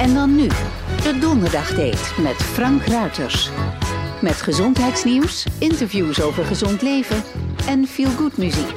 En 0.00 0.14
dan 0.14 0.36
nu, 0.36 0.48
de 1.02 1.18
Donderdagdate 1.20 2.20
met 2.22 2.34
Frank 2.34 2.84
Ruiters. 2.84 3.50
Met 4.20 4.34
gezondheidsnieuws, 4.42 5.46
interviews 5.58 6.22
over 6.22 6.44
gezond 6.44 6.82
leven 6.82 7.22
en 7.66 7.86
feel-good 7.86 8.36
muziek. 8.36 8.72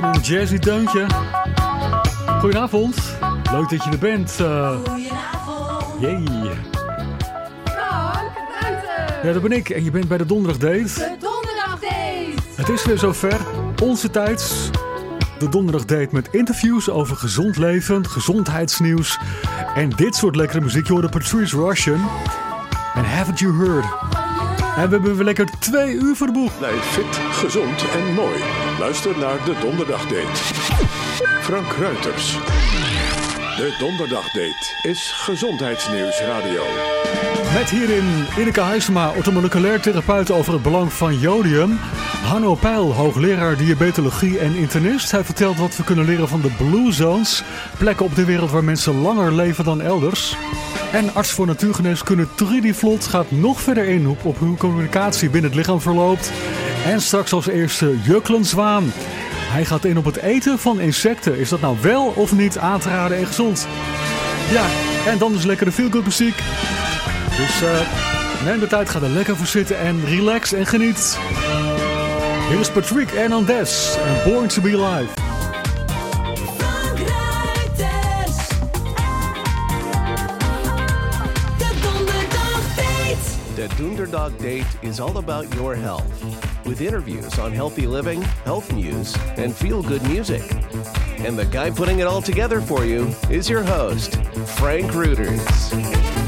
Beetje 0.00 0.34
een 0.34 0.38
jazzy 0.40 0.58
deuntje. 0.58 1.06
Goedenavond. 2.40 2.96
Leuk 3.52 3.68
dat 3.68 3.84
je 3.84 3.90
er 3.90 3.98
bent. 3.98 4.36
eh 4.40 4.70
Goedenavond. 4.76 6.00
Yay. 6.00 6.24
Frank 7.64 8.30
Ruiter. 8.60 9.26
Ja, 9.26 9.32
dat 9.32 9.42
ben 9.42 9.52
ik. 9.52 9.68
En 9.68 9.84
je 9.84 9.90
bent 9.90 10.08
bij 10.08 10.18
de 10.18 10.26
Donderdag 10.26 10.58
Date. 10.58 10.82
De 10.82 11.16
donderdag 11.20 11.78
date. 11.80 12.32
Het 12.54 12.68
is 12.68 12.84
weer 12.84 12.98
zover. 12.98 13.36
Onze 13.82 14.10
tijd. 14.10 14.70
De 15.38 15.48
Donderdag 15.48 15.84
Date 15.84 16.08
met 16.10 16.28
interviews 16.30 16.90
over 16.90 17.16
gezond 17.16 17.56
leven, 17.56 18.08
gezondheidsnieuws 18.08 19.18
en 19.74 19.90
dit 19.90 20.14
soort 20.14 20.36
lekkere 20.36 20.60
muziek. 20.60 20.86
Je 20.86 20.92
hoorde 20.92 21.08
Patrice 21.08 21.56
Russian 21.56 22.08
en 22.94 23.04
Haven't 23.04 23.38
You 23.38 23.64
Heard. 23.64 23.84
En 24.76 24.88
we 24.88 24.94
hebben 24.94 25.14
weer 25.16 25.24
lekker 25.24 25.48
twee 25.58 25.94
uur 25.94 26.16
voor 26.16 26.26
de 26.26 26.32
boeg. 26.32 26.58
Blijf 26.58 26.84
fit, 26.84 27.20
gezond 27.32 27.84
en 27.92 28.14
mooi. 28.14 28.40
Luister 28.80 29.18
naar 29.18 29.44
de 29.44 29.54
Donderdagdate. 29.60 30.36
Frank 31.40 31.72
Ruiters. 31.72 32.32
De 33.56 33.76
Donderdagdate 33.78 34.74
is 34.82 35.12
Gezondheidsnieuws 35.14 36.20
Radio. 36.20 36.62
Met 37.54 37.70
hierin 37.70 38.26
Ineke 38.38 38.60
Huisema, 38.60 39.12
orthomoleculair 39.16 39.80
therapeut 39.80 40.30
over 40.30 40.52
het 40.52 40.62
belang 40.62 40.92
van 40.92 41.18
jodium. 41.18 41.78
Hanno 42.22 42.54
Peil, 42.54 42.92
hoogleraar 42.92 43.56
diabetologie 43.56 44.38
en 44.38 44.54
internist. 44.54 45.10
Hij 45.10 45.24
vertelt 45.24 45.58
wat 45.58 45.76
we 45.76 45.84
kunnen 45.84 46.04
leren 46.04 46.28
van 46.28 46.40
de 46.40 46.50
Blue 46.50 46.92
Zones. 46.92 47.42
Plekken 47.78 48.06
op 48.06 48.14
de 48.14 48.24
wereld 48.24 48.50
waar 48.50 48.64
mensen 48.64 49.00
langer 49.00 49.32
leven 49.32 49.64
dan 49.64 49.80
elders. 49.80 50.36
En 50.92 51.14
arts 51.14 51.30
voor 51.30 51.46
natuurgeneeskunde 51.46 52.26
Trudy 52.34 52.72
Vlot 52.72 53.06
gaat 53.06 53.30
nog 53.30 53.60
verder 53.60 53.84
in 53.84 54.08
op 54.08 54.38
hoe 54.38 54.56
communicatie 54.56 55.30
binnen 55.30 55.50
het 55.50 55.58
lichaam 55.58 55.80
verloopt. 55.80 56.32
En 56.84 57.00
straks 57.00 57.32
als 57.32 57.46
eerste 57.46 57.98
Juklen 58.02 58.44
Zwaan. 58.44 58.92
Hij 59.50 59.64
gaat 59.64 59.84
in 59.84 59.98
op 59.98 60.04
het 60.04 60.16
eten 60.16 60.58
van 60.58 60.80
insecten. 60.80 61.38
Is 61.38 61.48
dat 61.48 61.60
nou 61.60 61.76
wel 61.80 62.06
of 62.06 62.32
niet 62.32 62.58
aan 62.58 62.80
te 62.80 62.88
raden 62.88 63.18
en 63.18 63.26
gezond? 63.26 63.66
Ja, 64.50 64.66
en 65.06 65.18
dan 65.18 65.34
is 65.34 65.44
lekkere 65.44 65.72
feel-good 65.72 66.04
muziek. 66.04 66.36
Dus 67.36 67.62
eh, 67.62 67.80
neem 68.44 68.58
de 68.58 68.66
tijd, 68.66 68.88
ga 68.88 69.00
er 69.00 69.08
lekker 69.08 69.36
voor 69.36 69.46
zitten 69.46 69.78
en 69.78 70.04
relax 70.04 70.52
en 70.52 70.66
geniet. 70.66 71.18
Hier 72.48 72.60
is 72.60 72.70
Patrick 72.70 73.10
Hernandez 73.10 73.96
en 73.96 74.30
Born 74.32 74.48
to 74.48 74.62
Be 74.62 74.70
donderdag 81.90 82.74
date. 82.76 83.76
Dunderdog 83.76 84.30
Date 84.38 84.66
is 84.80 85.00
all 85.00 85.16
about 85.16 85.54
your 85.54 85.76
health, 85.76 86.04
with 86.70 86.80
interviews 86.82 87.36
on 87.40 87.50
healthy 87.50 87.84
living, 87.84 88.22
health 88.44 88.72
news, 88.72 89.16
and 89.36 89.52
feel 89.52 89.82
good 89.82 90.00
music. 90.04 90.40
And 91.18 91.36
the 91.36 91.44
guy 91.44 91.68
putting 91.68 91.98
it 91.98 92.06
all 92.06 92.22
together 92.22 92.60
for 92.60 92.84
you 92.84 93.12
is 93.28 93.50
your 93.50 93.64
host, 93.64 94.14
Frank 94.56 94.92
Reuters. 94.92 96.19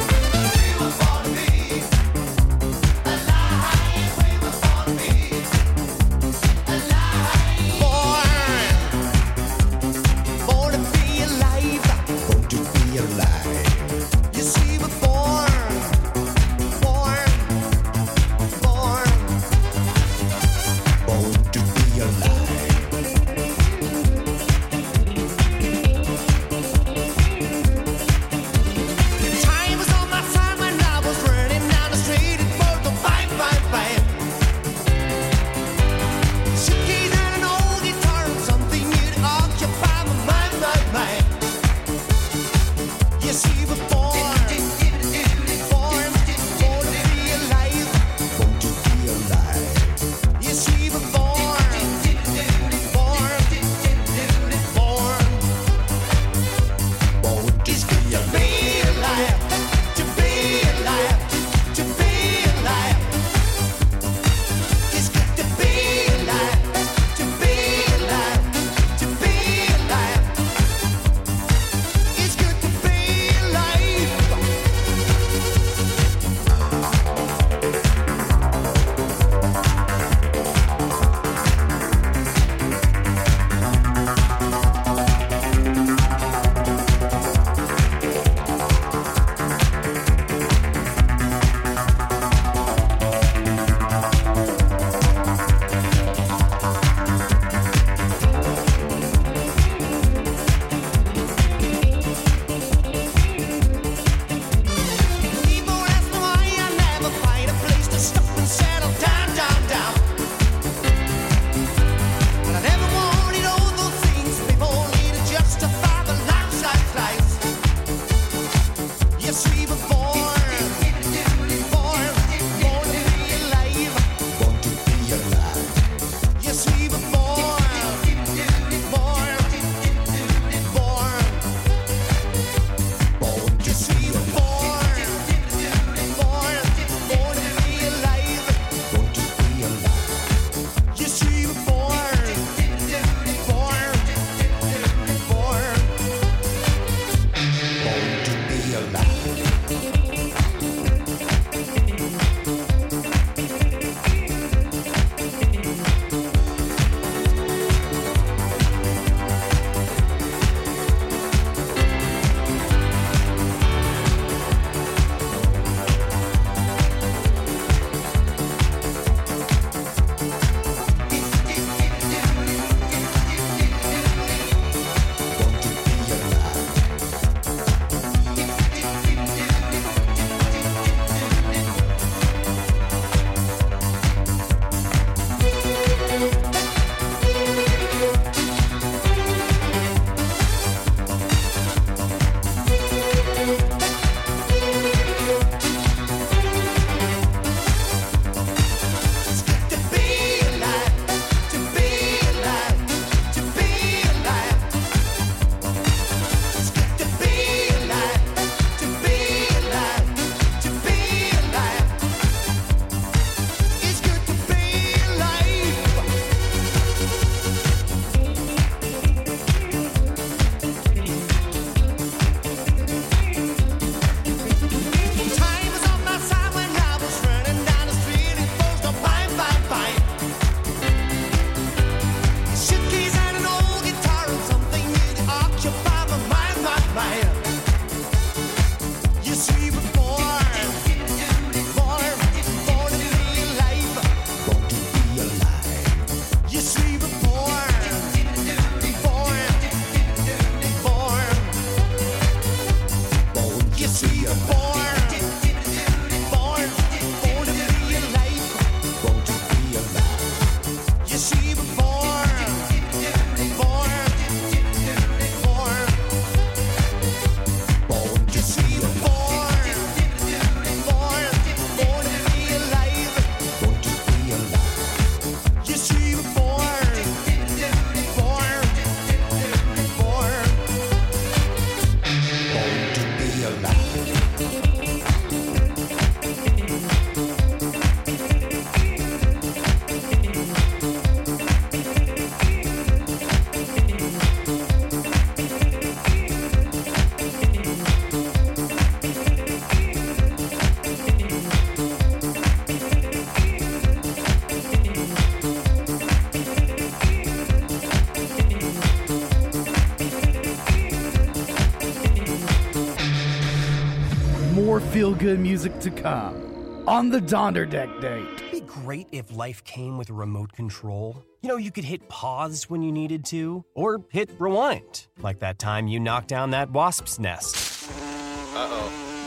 Feel 315.02 315.16
good 315.16 315.40
music 315.40 315.76
to 315.80 315.90
come 315.90 316.84
on 316.86 317.10
the 317.10 317.18
Donderdeck 317.18 318.00
date. 318.00 318.24
It'd 318.36 318.52
be 318.52 318.60
great 318.60 319.08
if 319.10 319.34
life 319.34 319.64
came 319.64 319.98
with 319.98 320.10
a 320.10 320.12
remote 320.12 320.52
control. 320.52 321.20
You 321.40 321.48
know, 321.48 321.56
you 321.56 321.72
could 321.72 321.82
hit 321.82 322.08
pause 322.08 322.70
when 322.70 322.84
you 322.84 322.92
needed 322.92 323.24
to, 323.24 323.64
or 323.74 324.04
hit 324.10 324.30
rewind, 324.38 325.08
like 325.20 325.40
that 325.40 325.58
time 325.58 325.88
you 325.88 325.98
knocked 325.98 326.28
down 326.28 326.50
that 326.50 326.70
wasp's 326.70 327.18
nest. 327.18 327.71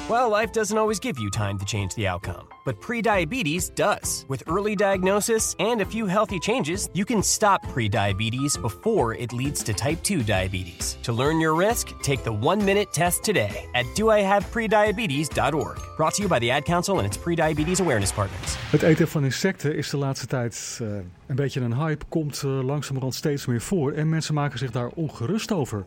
Uh. 0.08 0.12
Well, 0.12 0.30
life 0.30 0.52
doesn't 0.52 0.78
always 0.78 1.00
give 1.00 1.20
you 1.20 1.30
time 1.30 1.58
to 1.58 1.66
change 1.66 1.96
the 1.96 2.08
outcome, 2.08 2.48
but 2.64 2.80
prediabetes 2.82 3.74
does. 3.74 4.26
With 4.28 4.44
early 4.48 4.76
diagnosis 4.76 5.56
and 5.60 5.82
a 5.82 5.86
few 5.86 6.08
healthy 6.08 6.40
changes, 6.40 6.90
you 6.94 7.06
can 7.06 7.24
stop 7.24 7.66
prediabetes 7.66 8.62
before 8.62 9.14
it 9.16 9.34
leads 9.34 9.64
to 9.64 9.74
type 9.74 10.04
2 10.04 10.24
diabetes. 10.24 10.98
To 11.04 11.14
learn 11.14 11.40
your 11.40 11.56
risk, 11.56 11.88
take 12.02 12.24
the 12.24 12.32
one 12.32 12.64
minute 12.64 12.94
test 12.94 13.24
today 13.24 13.68
at 13.74 13.86
doihaveprediabetes.org. 13.96 15.80
Brought 15.98 16.14
to 16.16 16.22
you 16.22 16.30
by 16.30 16.40
the 16.40 16.52
Ad 16.52 16.66
Council 16.66 16.98
and 16.98 17.06
its 17.06 17.18
prediabetes 17.18 17.80
awareness 17.80 18.12
partners. 18.12 18.58
Het 18.72 18.82
eten 18.82 19.08
van 19.08 19.24
insecten 19.24 19.76
is 19.76 19.90
de 19.90 19.98
laatste 19.98 20.28
tijd 20.28 20.80
eh, 20.82 20.88
een 21.28 21.36
beetje 21.36 21.62
een 21.62 21.76
hype, 21.76 22.06
komt 22.10 22.44
eh, 22.44 22.64
langzamerhand 22.64 23.16
steeds 23.16 23.46
meer 23.46 23.62
voor 23.62 23.92
en 23.92 24.10
mensen 24.10 24.34
maken 24.34 24.60
zich 24.60 24.72
daar 24.72 24.88
ongerust 24.88 25.52
over. 25.52 25.86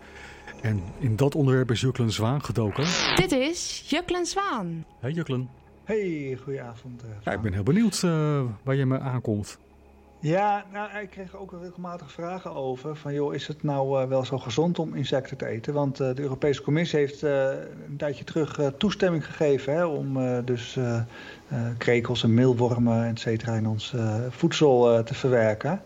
En 0.63 0.83
in 0.99 1.17
dat 1.17 1.35
onderwerp 1.35 1.71
is 1.71 1.81
Juklen 1.81 2.11
Zwaan 2.11 2.45
gedoken. 2.45 2.85
Dit 3.17 3.33
is 3.33 3.85
Juklen 3.87 4.27
Zwaan. 4.27 4.85
Hé 5.01 5.09
Juklen. 5.09 5.49
Hey, 5.85 6.39
goedenavond. 6.45 7.03
eh, 7.03 7.09
Ja, 7.25 7.33
ik 7.33 7.41
ben 7.41 7.53
heel 7.53 7.63
benieuwd 7.63 8.03
eh, 8.05 8.41
waar 8.63 8.75
je 8.75 8.87
me 8.87 8.99
aankomt. 9.01 9.59
Ja, 10.21 10.65
nou, 10.73 10.99
ik 11.03 11.11
kreeg 11.11 11.37
ook 11.37 11.53
regelmatig 11.63 12.13
vragen 12.13 12.55
over 12.55 12.97
van 12.97 13.15
joh, 13.15 13.35
is 13.35 13.47
het 13.47 13.63
nou 13.63 14.03
eh, 14.03 14.09
wel 14.09 14.25
zo 14.25 14.39
gezond 14.39 14.79
om 14.79 14.95
insecten 14.95 15.37
te 15.37 15.47
eten? 15.47 15.75
Want 15.75 16.01
eh, 16.01 16.15
de 16.15 16.23
Europese 16.23 16.63
Commissie 16.63 16.99
heeft 16.99 17.23
eh, 17.23 17.45
een 17.89 17.97
tijdje 17.97 18.25
terug 18.25 18.59
eh, 18.59 18.67
toestemming 18.67 19.27
gegeven 19.27 19.73
hè, 19.75 19.85
om 19.85 20.17
eh, 20.17 20.39
dus 20.45 20.77
eh, 20.77 20.97
eh, 20.97 21.05
krekels 21.79 22.23
en 22.23 22.35
meelwormen 22.35 23.05
et 23.07 23.21
cetera 23.21 23.55
in 23.55 23.67
ons 23.67 23.93
eh, 23.95 24.15
voedsel 24.31 24.93
eh, 24.93 25.05
te 25.05 25.15
verwerken. 25.15 25.83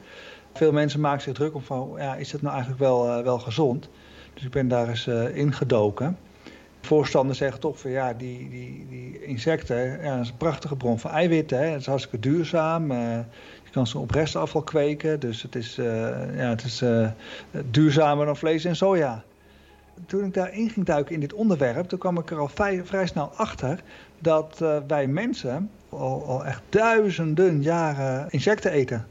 Veel 0.53 0.73
mensen 0.73 1.01
maken 1.01 1.23
zich 1.23 1.35
druk 1.35 1.55
om 1.55 1.63
van 1.63 1.93
ja, 1.97 2.15
is 2.15 2.33
het 2.33 2.43
nou 2.43 2.53
eigenlijk 2.55 2.83
wel, 2.83 3.09
eh, 3.09 3.25
wel 3.25 3.39
gezond? 3.39 3.89
Dus 4.35 4.45
ik 4.45 4.51
ben 4.51 4.69
daar 4.69 4.89
eens 4.89 5.07
eh, 5.07 5.37
ingedoken. 5.37 6.17
Voorstanders 6.81 7.39
zeggen 7.39 7.61
toch 7.61 7.81
van 7.81 7.91
ja, 7.91 8.13
die, 8.13 8.49
die, 8.51 8.87
die 8.89 9.25
insecten, 9.25 10.03
ja, 10.03 10.15
dat 10.17 10.25
is 10.25 10.31
een 10.31 10.37
prachtige 10.37 10.77
bron 10.77 10.99
van 10.99 11.11
eiwitten. 11.11 11.59
Hè. 11.59 11.65
Het 11.65 11.81
is 11.81 11.87
hartstikke 11.87 12.19
duurzaam. 12.19 12.91
eh, 12.91 13.19
je 13.65 13.71
kan 13.71 13.87
ze 13.87 13.99
op 13.99 14.11
restafval 14.11 14.63
kweken. 14.63 15.21
Dus 15.21 15.43
het 15.43 15.55
is, 15.55 15.79
eh, 15.79 15.87
ja, 16.37 16.49
het 16.49 16.65
is 16.65 16.83
duurzamer 17.71 18.27
dan 18.27 18.37
vlees 18.37 18.65
en 18.65 18.77
soja. 18.77 19.23
Toen 20.07 20.25
ik 20.25 20.35
daarin 20.35 20.71
ging 20.71 20.87
duiken 20.87 21.15
in 21.15 21.21
dit 21.21 21.33
onderwerp, 21.33 21.89
toen 21.89 21.99
kwam 21.99 22.19
ik 22.19 22.31
er 22.31 22.39
al 22.39 22.49
vrij, 22.49 23.07
snel 23.07 23.33
achter 23.35 23.81
dat 24.19 24.65
wij 24.87 25.07
mensen 25.07 25.71
al, 25.89 26.25
al 26.27 26.45
echt 26.45 26.63
duizenden 26.69 27.63
jaren 27.63 28.27
insecten 28.31 28.71
eten. 28.71 29.07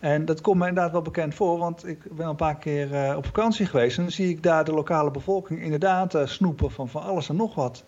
En 0.00 0.24
dat 0.24 0.40
komt 0.40 0.58
me 0.58 0.68
inderdaad 0.68 0.92
wel 0.92 1.02
bekend 1.02 1.34
voor, 1.34 1.58
want 1.58 1.86
ik 1.86 2.16
ben 2.16 2.26
een 2.26 2.36
paar 2.36 2.58
keer 2.58 2.94
eh, 2.94 3.16
op 3.16 3.26
vakantie 3.26 3.66
geweest. 3.66 3.96
En 3.96 4.02
dan 4.02 4.12
zie 4.12 4.28
ik 4.28 4.42
daar 4.42 4.64
de 4.64 4.72
lokale 4.72 5.10
bevolking 5.10 5.62
inderdaad 5.62 6.14
eh, 6.14 6.26
snoepen 6.26 6.70
van, 6.70 6.88
van 6.88 7.02
alles 7.02 7.28
en 7.28 7.36
nog 7.36 7.54
wat. 7.54 7.84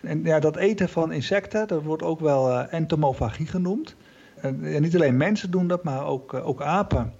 En 0.00 0.24
ja, 0.24 0.40
dat 0.40 0.56
eten 0.56 0.88
van 0.88 1.12
insecten, 1.12 1.66
dat 1.66 1.82
wordt 1.82 2.02
ook 2.02 2.20
wel 2.20 2.50
eh, 2.50 2.72
entomofagie 2.72 3.46
genoemd. 3.46 3.96
En, 4.40 4.80
niet 4.80 4.94
alleen 4.94 5.16
mensen 5.16 5.50
doen 5.50 5.68
dat, 5.68 5.84
maar 5.84 6.06
ook, 6.06 6.34
ook 6.34 6.62
apen. 6.62 7.12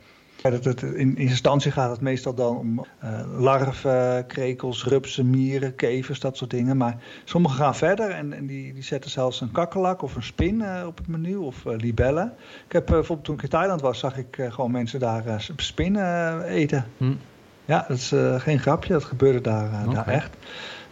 Ja, 0.43 0.51
dat, 0.51 0.65
het, 0.65 0.83
in, 0.83 1.17
instantie 1.17 1.71
gaat 1.71 1.91
het 1.91 2.01
meestal 2.01 2.35
dan 2.35 2.57
om 2.57 2.87
eh, 2.99 3.21
larven, 3.39 4.27
krekels, 4.27 4.85
rupsen, 4.85 5.31
mieren, 5.31 5.75
kevers, 5.75 6.21
dat 6.21 6.37
soort 6.37 6.51
dingen. 6.51 6.77
Maar 6.77 6.97
sommigen 7.25 7.57
gaan 7.57 7.75
verder 7.75 8.11
en, 8.11 8.33
en 8.33 8.47
die, 8.47 8.75
die 8.75 8.83
zetten 8.83 9.11
zelfs 9.11 9.41
een 9.41 9.53
kakkelak 9.53 10.03
of 10.03 10.15
een 10.15 10.23
spin 10.23 10.63
eh, 10.63 10.87
op 10.87 10.99
het 10.99 11.09
menu 11.09 11.37
of 11.37 11.67
eh, 11.67 11.77
libellen. 11.77 12.33
Ik 12.67 12.73
heb 12.73 12.87
bijvoorbeeld 12.87 13.25
toen 13.25 13.35
ik 13.35 13.43
in 13.43 13.49
Thailand 13.49 13.81
was, 13.81 13.99
zag 13.99 14.17
ik 14.17 14.47
gewoon 14.49 14.71
mensen 14.71 15.01
daar 15.01 15.47
spinnen 15.57 16.43
eten. 16.43 16.87
Hm. 16.97 17.13
Ja, 17.65 17.85
dat 17.89 17.97
is 17.97 18.13
geen 18.37 18.59
grapje, 18.59 18.93
dat 18.93 19.05
gebeurde 19.05 19.41
daar, 19.41 19.71
daar 19.93 20.09
echt. 20.09 20.37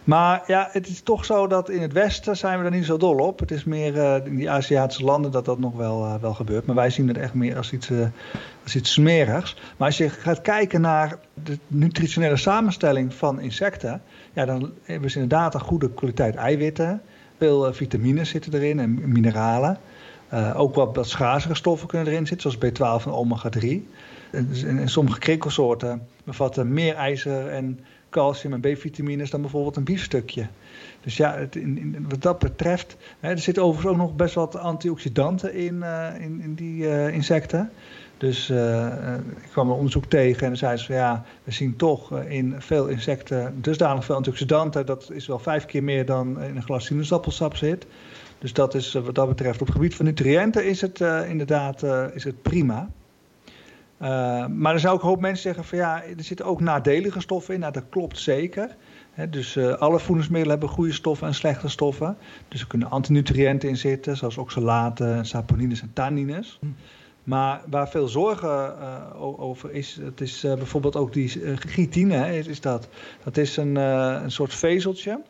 Maar 0.04 0.42
ja, 0.46 0.68
het 0.72 0.88
is 0.88 1.00
toch 1.00 1.24
zo 1.24 1.46
dat 1.46 1.68
in 1.68 1.82
het 1.82 1.92
Westen 1.92 2.36
zijn 2.36 2.58
we 2.58 2.64
er 2.64 2.70
niet 2.70 2.84
zo 2.84 2.96
dol 2.96 3.16
op. 3.16 3.38
Het 3.38 3.50
is 3.50 3.64
meer 3.64 4.26
in 4.26 4.36
die 4.36 4.50
Aziatische 4.50 5.04
landen 5.04 5.30
dat 5.30 5.44
dat 5.44 5.58
nog 5.58 5.74
wel, 5.76 6.20
wel 6.20 6.34
gebeurt. 6.34 6.66
Maar 6.66 6.74
wij 6.74 6.90
zien 6.90 7.08
het 7.08 7.18
echt 7.18 7.34
meer 7.34 7.56
als 7.56 7.72
iets, 7.72 7.90
iets 8.75 8.92
smerigs. 8.92 9.56
Maar 9.76 9.87
als 9.87 9.96
je 9.96 10.08
gaat 10.08 10.40
kijken 10.40 10.80
naar 10.80 11.18
de 11.44 11.58
nutritionele 11.66 12.37
samenstelling 12.37 13.14
van 13.14 13.40
insecten... 13.40 14.02
Ja, 14.32 14.44
dan 14.44 14.73
hebben 14.82 15.11
ze 15.11 15.20
inderdaad 15.20 15.54
een 15.54 15.61
goede 15.61 15.90
kwaliteit 15.90 16.35
eiwitten. 16.35 17.02
Veel 17.38 17.66
eh, 17.66 17.73
vitamines 17.73 18.28
zitten 18.28 18.54
erin 18.54 18.78
en 18.78 19.12
mineralen. 19.12 19.78
Eh, 20.28 20.61
ook 20.61 20.75
wat, 20.75 20.96
wat 20.96 21.08
schaarsere 21.08 21.54
stoffen 21.54 21.88
kunnen 21.88 22.08
erin 22.08 22.26
zitten, 22.26 22.50
zoals 22.50 23.00
B12 23.02 23.06
en 23.06 23.12
omega-3. 23.12 23.61
En, 24.30 24.49
en- 24.66 24.88
sommige 24.88 25.18
krikkelsoorten 25.18 26.06
bevatten 26.25 26.73
meer 26.73 26.94
ijzer 26.94 27.49
en 27.49 27.80
calcium 28.11 28.52
en 28.52 28.61
B-vitamines 28.61 29.30
dan 29.30 29.40
bijvoorbeeld 29.40 29.76
een 29.76 29.85
biefstukje. 29.85 30.46
Dus 31.00 31.16
ja, 31.16 31.37
het, 31.37 31.56
in, 31.56 32.06
wat 32.08 32.23
dat 32.23 32.38
betreft, 32.38 32.96
hè, 33.20 33.30
er 33.30 33.38
zitten 33.38 33.62
overigens 33.62 33.92
ook 33.92 34.00
nog 34.00 34.16
best 34.16 34.35
wat 34.35 34.56
antioxidanten 34.56 35.54
in, 35.54 35.82
eh, 35.82 36.20
in, 36.20 36.40
in 36.40 36.54
die 36.54 37.12
insecten. 37.12 37.70
Dus 38.18 38.50
eh, 38.50 38.87
eh, 38.87 39.18
ik 39.42 39.49
kwam 39.50 39.68
een 39.68 39.76
onderzoek 39.76 40.04
tegen 40.04 40.42
en 40.42 40.49
dan 40.49 40.56
zeiden 40.56 40.80
ze 40.80 40.87
van 40.87 40.96
ja, 40.96 41.25
we 41.44 41.52
zien 41.52 41.76
toch 41.76 42.12
eh, 42.12 42.30
in 42.30 42.54
veel 42.58 42.87
insecten 42.87 43.54
dusdanig 43.61 44.04
veel 44.04 44.14
antioxidanten. 44.14 44.87
Dat 44.87 45.11
is 45.12 45.26
wel 45.26 45.38
vijf 45.38 45.64
keer 45.64 45.82
meer 45.82 46.06
dan 46.06 46.42
in 46.42 46.56
een 46.56 46.62
glas 46.62 46.85
sinaasappelsap 46.85 47.56
zit. 47.56 47.87
Dus 48.38 48.52
dat 48.52 48.75
is 48.75 48.92
wat 48.92 49.14
dat 49.14 49.28
betreft 49.28 49.61
op 49.61 49.66
het 49.66 49.76
gebied 49.76 49.94
van 49.94 50.04
nutriënten 50.04 50.66
is 50.66 50.80
het 50.80 51.00
inderdaad 51.28 51.82
is 52.14 52.25
het 52.25 52.42
prima. 52.42 52.88
Maar 54.49 54.73
dan 54.73 54.78
zou 54.78 54.96
ik 54.96 55.02
een 55.02 55.08
hoop 55.08 55.20
mensen 55.20 55.42
zeggen 55.42 55.64
van 55.64 55.78
ja, 55.78 56.02
er 56.02 56.25
zitten 56.25 56.46
ook 56.46 56.61
nadelige 56.61 57.20
stoffen 57.20 57.54
in. 57.54 57.61
Nou, 57.61 57.73
dat 57.73 57.85
klopt 57.88 58.18
zeker. 58.18 58.76
Dus 59.30 59.58
alle 59.58 59.99
voedingsmiddelen 59.99 60.58
hebben 60.58 60.76
goede 60.76 60.92
stoffen 60.92 61.26
en 61.26 61.35
slechte 61.35 61.68
stoffen. 61.68 62.16
Dus 62.49 62.61
er 62.61 62.66
kunnen 62.66 62.90
antinutriënten 62.90 63.68
in 63.68 63.76
zitten, 63.76 64.16
zoals 64.16 64.37
oxalaten, 64.38 65.26
saponines 65.26 65.80
en 65.80 65.90
tannines. 65.92 66.58
Hm. 66.61 66.66
Maar 67.26 67.62
waar 67.71 67.88
veel 67.88 68.09
zorgen 68.09 68.75
uh, 68.80 69.40
over 69.40 69.73
is, 69.73 69.99
het 70.02 70.21
is 70.21 70.45
uh, 70.45 70.54
bijvoorbeeld 70.54 70.97
ook 70.97 71.12
die 71.12 71.40
uh, 71.40 71.56
chitine, 71.56 72.14
hè, 72.14 72.33
is, 72.33 72.47
is 72.47 72.61
dat. 72.61 72.88
Dat 73.25 73.37
is 73.37 73.56
een, 73.56 73.76
een 73.76 74.30
soort 74.30 74.54
vezeltje. 74.54 75.23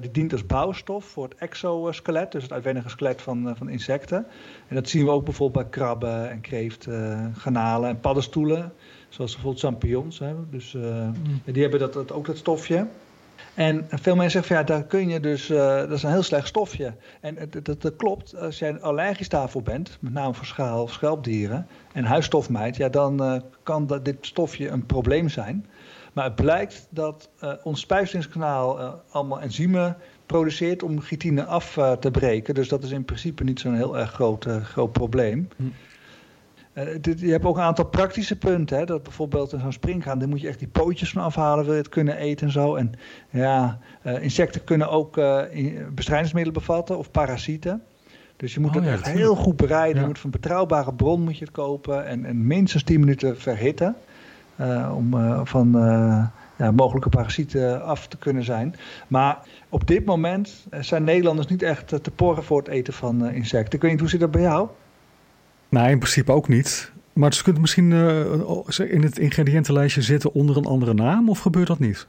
Die 0.00 0.10
dient 0.10 0.32
als 0.32 0.46
bouwstof 0.46 1.04
voor 1.04 1.24
het 1.24 1.34
exoskelet, 1.34 2.32
dus 2.32 2.42
het 2.42 2.52
uitwendige 2.52 2.88
skelet 2.88 3.22
van, 3.22 3.54
van 3.56 3.68
insecten. 3.68 4.26
En 4.68 4.74
dat 4.74 4.88
zien 4.88 5.04
we 5.04 5.10
ook 5.10 5.24
bijvoorbeeld 5.24 5.62
bij 5.64 5.80
krabben 5.80 6.30
en 6.30 6.40
kreeften, 6.40 7.34
garnalen 7.36 7.88
en 7.88 8.00
paddenstoelen. 8.00 8.72
Zoals 9.08 9.32
bijvoorbeeld 9.32 9.64
champignons. 9.64 10.18
Hè. 10.18 10.34
Dus 10.50 10.72
mm. 10.72 11.12
die 11.44 11.62
hebben 11.62 11.80
dat, 11.80 11.92
dat, 11.92 12.12
ook 12.12 12.26
dat 12.26 12.36
stofje. 12.36 12.86
En 13.54 13.86
veel 13.88 14.16
mensen 14.16 14.30
zeggen 14.30 14.56
van 14.56 14.56
ja, 14.56 14.62
daar 14.62 14.88
kun 14.88 15.08
je 15.08 15.20
dus, 15.20 15.50
uh, 15.50 15.76
dat 15.76 15.90
is 15.90 16.02
een 16.02 16.10
heel 16.10 16.22
slecht 16.22 16.46
stofje. 16.46 16.94
En 17.20 17.36
dat, 17.62 17.96
klopt, 17.96 18.36
als 18.36 18.58
jij 18.58 18.80
allergisch 18.80 19.28
daarvoor 19.28 19.62
bent, 19.62 19.98
met 20.00 20.12
name 20.12 20.34
voor 20.34 20.46
schaal 20.46 20.82
of 20.82 20.92
schelpdieren 20.92 21.66
en 21.92 22.04
huisstofmijt, 22.04 22.76
ja, 22.76 22.88
dan 22.88 23.22
uh, 23.22 23.40
kan 23.62 23.86
dat, 23.86 24.04
dit 24.04 24.16
stofje 24.20 24.68
een 24.68 24.86
probleem 24.86 25.28
zijn. 25.28 25.66
Maar 26.12 26.24
het 26.24 26.34
blijkt 26.34 26.86
dat 26.90 27.30
uh, 27.44 27.52
ons 27.62 27.80
spijsverteringskanaal 27.80 28.80
uh, 28.80 28.92
allemaal 29.10 29.40
enzymen 29.40 29.96
produceert 30.26 30.82
om 30.82 31.00
chitine 31.00 31.44
af 31.44 31.78
te 32.00 32.10
breken. 32.10 32.54
Dus 32.54 32.68
dat 32.68 32.82
is 32.82 32.90
in 32.90 33.04
principe 33.04 33.44
niet 33.44 33.60
zo'n 33.60 33.74
heel 33.74 33.98
erg 33.98 34.12
groot, 34.12 34.46
groot 34.62 34.92
probleem. 34.92 35.48
Hm. 35.56 35.64
Dit, 37.00 37.20
je 37.20 37.30
hebt 37.30 37.44
ook 37.44 37.56
een 37.56 37.62
aantal 37.62 37.84
praktische 37.84 38.38
punten. 38.38 38.78
Hè? 38.78 38.84
Dat 38.84 39.02
bijvoorbeeld 39.02 39.52
in 39.52 39.60
zo'n 39.60 39.72
springhaan, 39.72 40.18
daar 40.18 40.28
moet 40.28 40.40
je 40.40 40.48
echt 40.48 40.58
die 40.58 40.68
pootjes 40.68 41.10
van 41.10 41.22
afhalen, 41.22 41.64
wil 41.64 41.74
je 41.74 41.80
het 41.80 41.88
kunnen 41.88 42.16
eten 42.16 42.46
en 42.46 42.52
zo. 42.52 42.74
En 42.74 42.92
ja, 43.30 43.78
insecten 44.02 44.64
kunnen 44.64 44.90
ook 44.90 45.14
bestrijdingsmiddelen 45.94 46.52
bevatten 46.52 46.98
of 46.98 47.10
parasieten. 47.10 47.82
Dus 48.40 48.54
je 48.54 48.60
moet 48.60 48.70
oh, 48.70 48.76
het 48.76 48.84
ja, 48.84 48.92
echt 48.92 49.06
heel 49.06 49.34
goed 49.34 49.56
bereiden. 49.56 49.94
Ja. 49.94 50.00
Je 50.00 50.06
moet 50.06 50.18
van 50.18 50.30
een 50.32 50.40
betrouwbare 50.40 50.94
bron 50.94 51.22
moet 51.22 51.38
je 51.38 51.44
het 51.44 51.54
kopen 51.54 52.06
en, 52.06 52.24
en 52.24 52.46
minstens 52.46 52.82
10 52.82 53.00
minuten 53.00 53.38
verhitten. 53.38 53.96
Uh, 54.60 54.92
om 54.96 55.14
uh, 55.14 55.40
van 55.44 55.76
uh, 55.76 56.26
ja, 56.56 56.70
mogelijke 56.70 57.08
parasieten 57.08 57.84
af 57.84 58.08
te 58.08 58.16
kunnen 58.16 58.44
zijn. 58.44 58.74
Maar 59.08 59.38
op 59.68 59.86
dit 59.86 60.04
moment 60.04 60.66
zijn 60.80 61.04
Nederlanders 61.04 61.46
niet 61.46 61.62
echt 61.62 61.88
te 61.88 62.10
porren 62.10 62.44
voor 62.44 62.58
het 62.58 62.68
eten 62.68 62.92
van 62.92 63.30
insecten. 63.30 63.74
Ik 63.74 63.82
weet 63.82 63.90
niet, 63.90 64.00
hoe 64.00 64.08
zit 64.08 64.20
dat 64.20 64.30
bij 64.30 64.40
jou? 64.42 64.68
Nee, 65.70 65.90
in 65.90 65.98
principe 65.98 66.32
ook 66.32 66.48
niet. 66.48 66.92
Maar 67.12 67.34
ze 67.34 67.42
kunnen 67.42 67.60
misschien 67.60 67.92
in 68.90 69.02
het 69.02 69.18
ingrediëntenlijstje 69.18 70.02
zitten 70.02 70.32
onder 70.32 70.56
een 70.56 70.64
andere 70.64 70.94
naam, 70.94 71.28
of 71.28 71.38
gebeurt 71.38 71.66
dat 71.66 71.78
niet? 71.78 72.06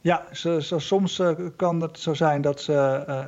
Ja, 0.00 0.24
zo, 0.32 0.60
soms 0.60 1.22
kan 1.56 1.80
het 1.80 1.98
zo 1.98 2.14
zijn 2.14 2.42
dat 2.42 2.60
ze 2.60 2.72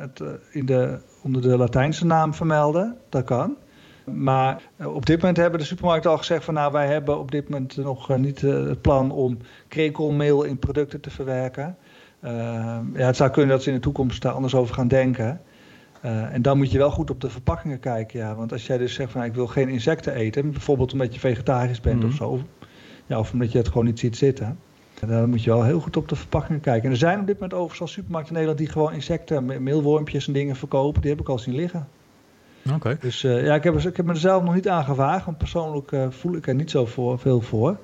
het 0.00 0.22
in 0.50 0.66
de, 0.66 0.98
onder 1.22 1.42
de 1.42 1.56
Latijnse 1.56 2.06
naam 2.06 2.34
vermelden. 2.34 2.96
Dat 3.08 3.24
kan. 3.24 3.56
Maar 4.04 4.62
op 4.76 5.06
dit 5.06 5.16
moment 5.16 5.36
hebben 5.36 5.60
de 5.60 5.66
supermarkten 5.66 6.10
al 6.10 6.18
gezegd 6.18 6.44
van 6.44 6.54
nou 6.54 6.72
wij 6.72 6.86
hebben 6.86 7.18
op 7.18 7.30
dit 7.30 7.48
moment 7.48 7.76
nog 7.76 8.16
niet 8.16 8.40
het 8.40 8.80
plan 8.80 9.10
om 9.10 9.38
krekelmeel 9.68 10.42
in 10.42 10.58
producten 10.58 11.00
te 11.00 11.10
verwerken. 11.10 11.76
Eh, 12.20 12.32
ja, 12.94 13.06
het 13.06 13.16
zou 13.16 13.30
kunnen 13.30 13.50
dat 13.50 13.62
ze 13.62 13.68
in 13.68 13.74
de 13.74 13.82
toekomst 13.82 14.22
daar 14.22 14.32
anders 14.32 14.54
over 14.54 14.74
gaan 14.74 14.88
denken. 14.88 15.40
Eh, 16.02 16.34
en 16.34 16.42
dan 16.42 16.56
moet 16.56 16.70
je 16.70 16.78
wel 16.78 16.90
goed 16.90 17.10
op 17.10 17.20
de 17.20 17.30
verpakkingen 17.30 17.80
kijken. 17.80 18.18
Ja. 18.18 18.34
Want 18.34 18.52
als 18.52 18.66
jij 18.66 18.78
dus 18.78 18.94
zegt 18.94 19.10
van 19.10 19.20
nou, 19.20 19.30
ik 19.32 19.36
wil 19.38 19.46
geen 19.46 19.68
insecten 19.68 20.14
eten, 20.14 20.50
bijvoorbeeld 20.50 20.92
omdat 20.92 21.14
je 21.14 21.20
vegetarisch 21.20 21.80
bent 21.80 21.98
Mhm. 21.98 22.06
of 22.06 22.14
zo, 22.14 22.40
ja, 23.06 23.18
of 23.18 23.32
omdat 23.32 23.52
je 23.52 23.58
het 23.58 23.68
gewoon 23.68 23.84
niet 23.84 23.98
ziet 23.98 24.16
zitten. 24.16 24.58
Dan 25.06 25.30
moet 25.30 25.42
je 25.42 25.50
wel 25.50 25.64
heel 25.64 25.80
goed 25.80 25.96
op 25.96 26.08
de 26.08 26.16
verpakkingen 26.16 26.60
kijken. 26.60 26.84
En 26.84 26.90
er 26.90 26.96
zijn 26.96 27.20
op 27.20 27.26
dit 27.26 27.34
moment 27.34 27.52
overigens 27.54 27.80
al 27.80 27.86
supermarkten 27.86 28.34
in 28.36 28.40
Nederland 28.40 28.58
die 28.66 28.72
gewoon 28.78 28.92
insecten, 28.92 29.44
me- 29.44 29.58
meelwormpjes 29.60 30.26
en 30.26 30.32
dingen 30.32 30.56
verkopen. 30.56 31.00
Die 31.00 31.10
heb 31.10 31.20
ik 31.20 31.28
al 31.28 31.38
zien 31.38 31.54
liggen. 31.54 31.88
Oké. 32.74 32.96
Dus 33.00 33.24
eh, 33.24 33.44
ja, 33.44 33.54
ik 33.54 33.62
heb, 33.64 33.78
ik 33.78 33.96
heb 33.96 34.06
me 34.06 34.12
er 34.12 34.18
zelf 34.18 34.42
nog 34.42 34.54
niet 34.54 34.68
aan 34.68 34.84
gewaagd, 34.84 35.24
want 35.24 35.38
persoonlijk 35.38 35.92
eh, 35.92 36.06
voel 36.10 36.34
ik 36.36 36.46
er 36.46 36.54
niet 36.54 36.70
zo 36.70 36.86
voor, 36.86 37.18
veel 37.18 37.40
voor. 37.40 37.76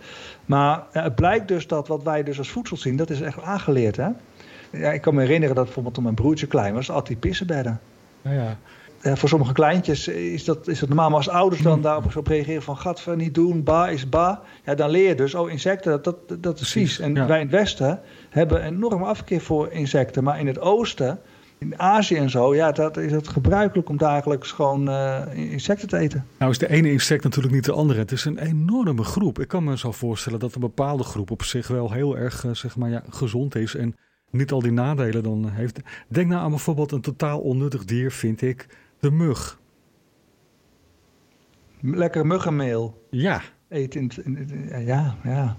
Maar 0.46 0.82
het 0.90 1.14
blijkt 1.14 1.48
dus 1.48 1.66
dat 1.66 1.88
wat 1.88 2.02
wij 2.02 2.22
dus 2.22 2.38
als 2.38 2.50
voedsel 2.50 2.76
zien, 2.76 2.96
dat 2.96 3.10
is 3.10 3.20
echt 3.20 3.42
aangeleerd. 3.42 3.96
Hè? 3.96 4.08
Ja, 4.72 4.92
ik 4.92 5.00
kan 5.00 5.14
me 5.14 5.20
herinneren 5.20 5.54
dat 5.54 5.64
bijvoorbeeld 5.64 5.94
toen 5.94 6.02
mijn 6.02 6.14
broertje 6.14 6.46
klein 6.46 6.74
was, 6.74 6.88
had 6.88 7.06
hij 7.08 7.16
pissenbedden. 7.16 7.80
Ja, 8.28 8.56
ja. 9.02 9.16
Voor 9.16 9.28
sommige 9.28 9.52
kleintjes 9.52 10.08
is 10.08 10.44
dat, 10.44 10.68
is 10.68 10.78
dat 10.78 10.88
normaal. 10.88 11.08
Maar 11.08 11.18
als 11.18 11.28
ouders 11.28 11.62
dan 11.62 11.82
daarop 11.82 12.16
op 12.16 12.26
reageren 12.26 12.62
van... 12.62 12.76
gadver, 12.76 13.16
niet 13.16 13.34
doen, 13.34 13.62
ba 13.62 13.88
is 13.88 14.08
ba. 14.08 14.42
Ja, 14.64 14.74
dan 14.74 14.90
leer 14.90 15.08
je 15.08 15.14
dus, 15.14 15.34
oh, 15.34 15.50
insecten, 15.50 16.02
dat, 16.02 16.04
dat, 16.28 16.42
dat 16.42 16.60
is 16.60 16.72
vies. 16.72 16.98
En 16.98 17.14
ja. 17.14 17.26
wij 17.26 17.40
in 17.40 17.46
het 17.46 17.54
Westen 17.54 18.00
hebben 18.30 18.66
een 18.66 18.74
enorme 18.74 19.04
afkeer 19.04 19.40
voor 19.40 19.72
insecten. 19.72 20.24
Maar 20.24 20.40
in 20.40 20.46
het 20.46 20.60
Oosten, 20.60 21.20
in 21.58 21.78
Azië 21.78 22.16
en 22.16 22.30
zo... 22.30 22.54
ja, 22.54 22.72
dat 22.72 22.96
is 22.96 23.12
het 23.12 23.28
gebruikelijk 23.28 23.88
om 23.88 23.96
dagelijks 23.96 24.52
gewoon 24.52 24.88
eh, 24.88 25.22
insecten 25.34 25.88
te 25.88 25.96
eten. 25.96 26.26
Nou 26.38 26.50
is 26.50 26.58
de 26.58 26.70
ene 26.70 26.90
insect 26.90 27.24
natuurlijk 27.24 27.54
niet 27.54 27.64
de 27.64 27.72
andere. 27.72 27.98
Het 27.98 28.12
is 28.12 28.24
een 28.24 28.38
enorme 28.38 29.04
groep. 29.04 29.38
Ik 29.38 29.48
kan 29.48 29.64
me 29.64 29.78
zo 29.78 29.92
voorstellen 29.92 30.38
dat 30.38 30.54
een 30.54 30.60
bepaalde 30.60 31.04
groep 31.04 31.30
op 31.30 31.42
zich 31.42 31.68
wel 31.68 31.92
heel 31.92 32.16
erg 32.16 32.44
eh, 32.44 32.50
zeg 32.54 32.76
maar, 32.76 32.90
ja, 32.90 33.02
gezond 33.08 33.54
is 33.54 33.74
en 33.74 33.94
niet 34.30 34.52
al 34.52 34.60
die 34.62 34.72
nadelen 34.72 35.22
dan 35.22 35.50
heeft. 35.50 35.80
Denk 36.08 36.28
nou 36.28 36.42
aan 36.42 36.50
bijvoorbeeld 36.50 36.92
een 36.92 37.00
totaal 37.00 37.40
onnuttig 37.40 37.84
dier, 37.84 38.10
vind 38.12 38.42
ik, 38.42 38.66
de 39.00 39.10
mug. 39.10 39.60
Lekker 41.80 42.26
muggenmeel 42.26 43.06
Ja, 43.10 43.42
eten. 43.68 44.08
In, 44.24 44.68
ja, 44.84 45.16
ja. 45.24 45.56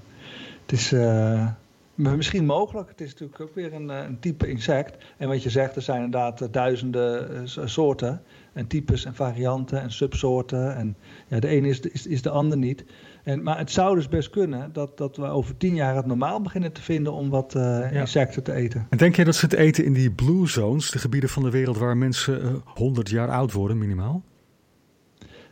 Het 0.62 0.72
is 0.72 0.92
eh, 0.92 1.48
misschien 1.96 2.46
mogelijk. 2.46 2.90
Het 2.90 3.02
is 3.02 3.12
natuurlijk 3.12 3.42
ook 3.42 3.56
weer 3.56 3.74
een, 3.74 3.90
eh, 3.90 4.04
een 4.04 4.20
type 4.20 4.48
insect. 4.48 5.06
En 5.18 5.28
wat 5.28 5.44
je 5.44 5.50
zegt, 5.50 5.76
er 5.76 5.82
zijn 5.82 6.04
inderdaad 6.04 6.42
eh, 6.42 6.48
duizenden 6.52 7.50
so- 7.50 7.68
soorten. 7.68 8.22
En 8.54 8.68
types 8.68 9.06
en 9.06 9.16
varianten 9.16 9.82
en 9.82 9.92
subsoorten. 9.92 10.76
En 10.76 10.96
ja, 11.28 11.40
de 11.40 11.48
ene 11.48 11.68
is, 11.68 11.82
de- 11.82 11.92
is, 11.92 12.08
is 12.08 12.22
de 12.22 12.30
ander 12.30 12.58
niet. 12.58 12.84
En, 13.24 13.44
maar 13.44 13.58
het 13.58 13.72
zou 13.72 13.96
dus 13.96 14.08
best 14.08 14.30
kunnen 14.30 14.70
dat, 14.74 14.98
dat 14.98 15.18
we 15.18 15.26
over 15.26 15.58
tien 15.58 15.76
jaar 15.76 15.96
het 15.96 16.06
normaal 16.06 16.42
beginnen 16.42 16.72
te 16.72 16.82
vinden 16.82 17.14
om 17.14 17.30
wat 17.30 17.56
eh, 17.56 17.62
Ja. 17.62 18.00
insecten 18.00 18.44
te 18.44 18.54
eten. 18.54 18.88
en 18.90 18.98
denk 18.98 19.16
je 19.16 19.26
dat 19.26 19.36
ze 19.36 19.46
het 19.46 19.54
eten 19.54 19.86
in 19.86 19.94
die 19.94 20.12
blue 20.12 20.48
zones, 20.48 20.92
de 20.92 21.00
gebieden 21.00 21.30
van 21.30 21.44
de 21.44 21.50
wereld 21.50 21.78
waar 21.78 21.98
mensen 21.98 22.42
eh, 22.42 22.48
100 22.66 23.10
jaar 23.10 23.30
oud 23.30 23.52
worden 23.52 23.78
minimaal? 23.78 24.24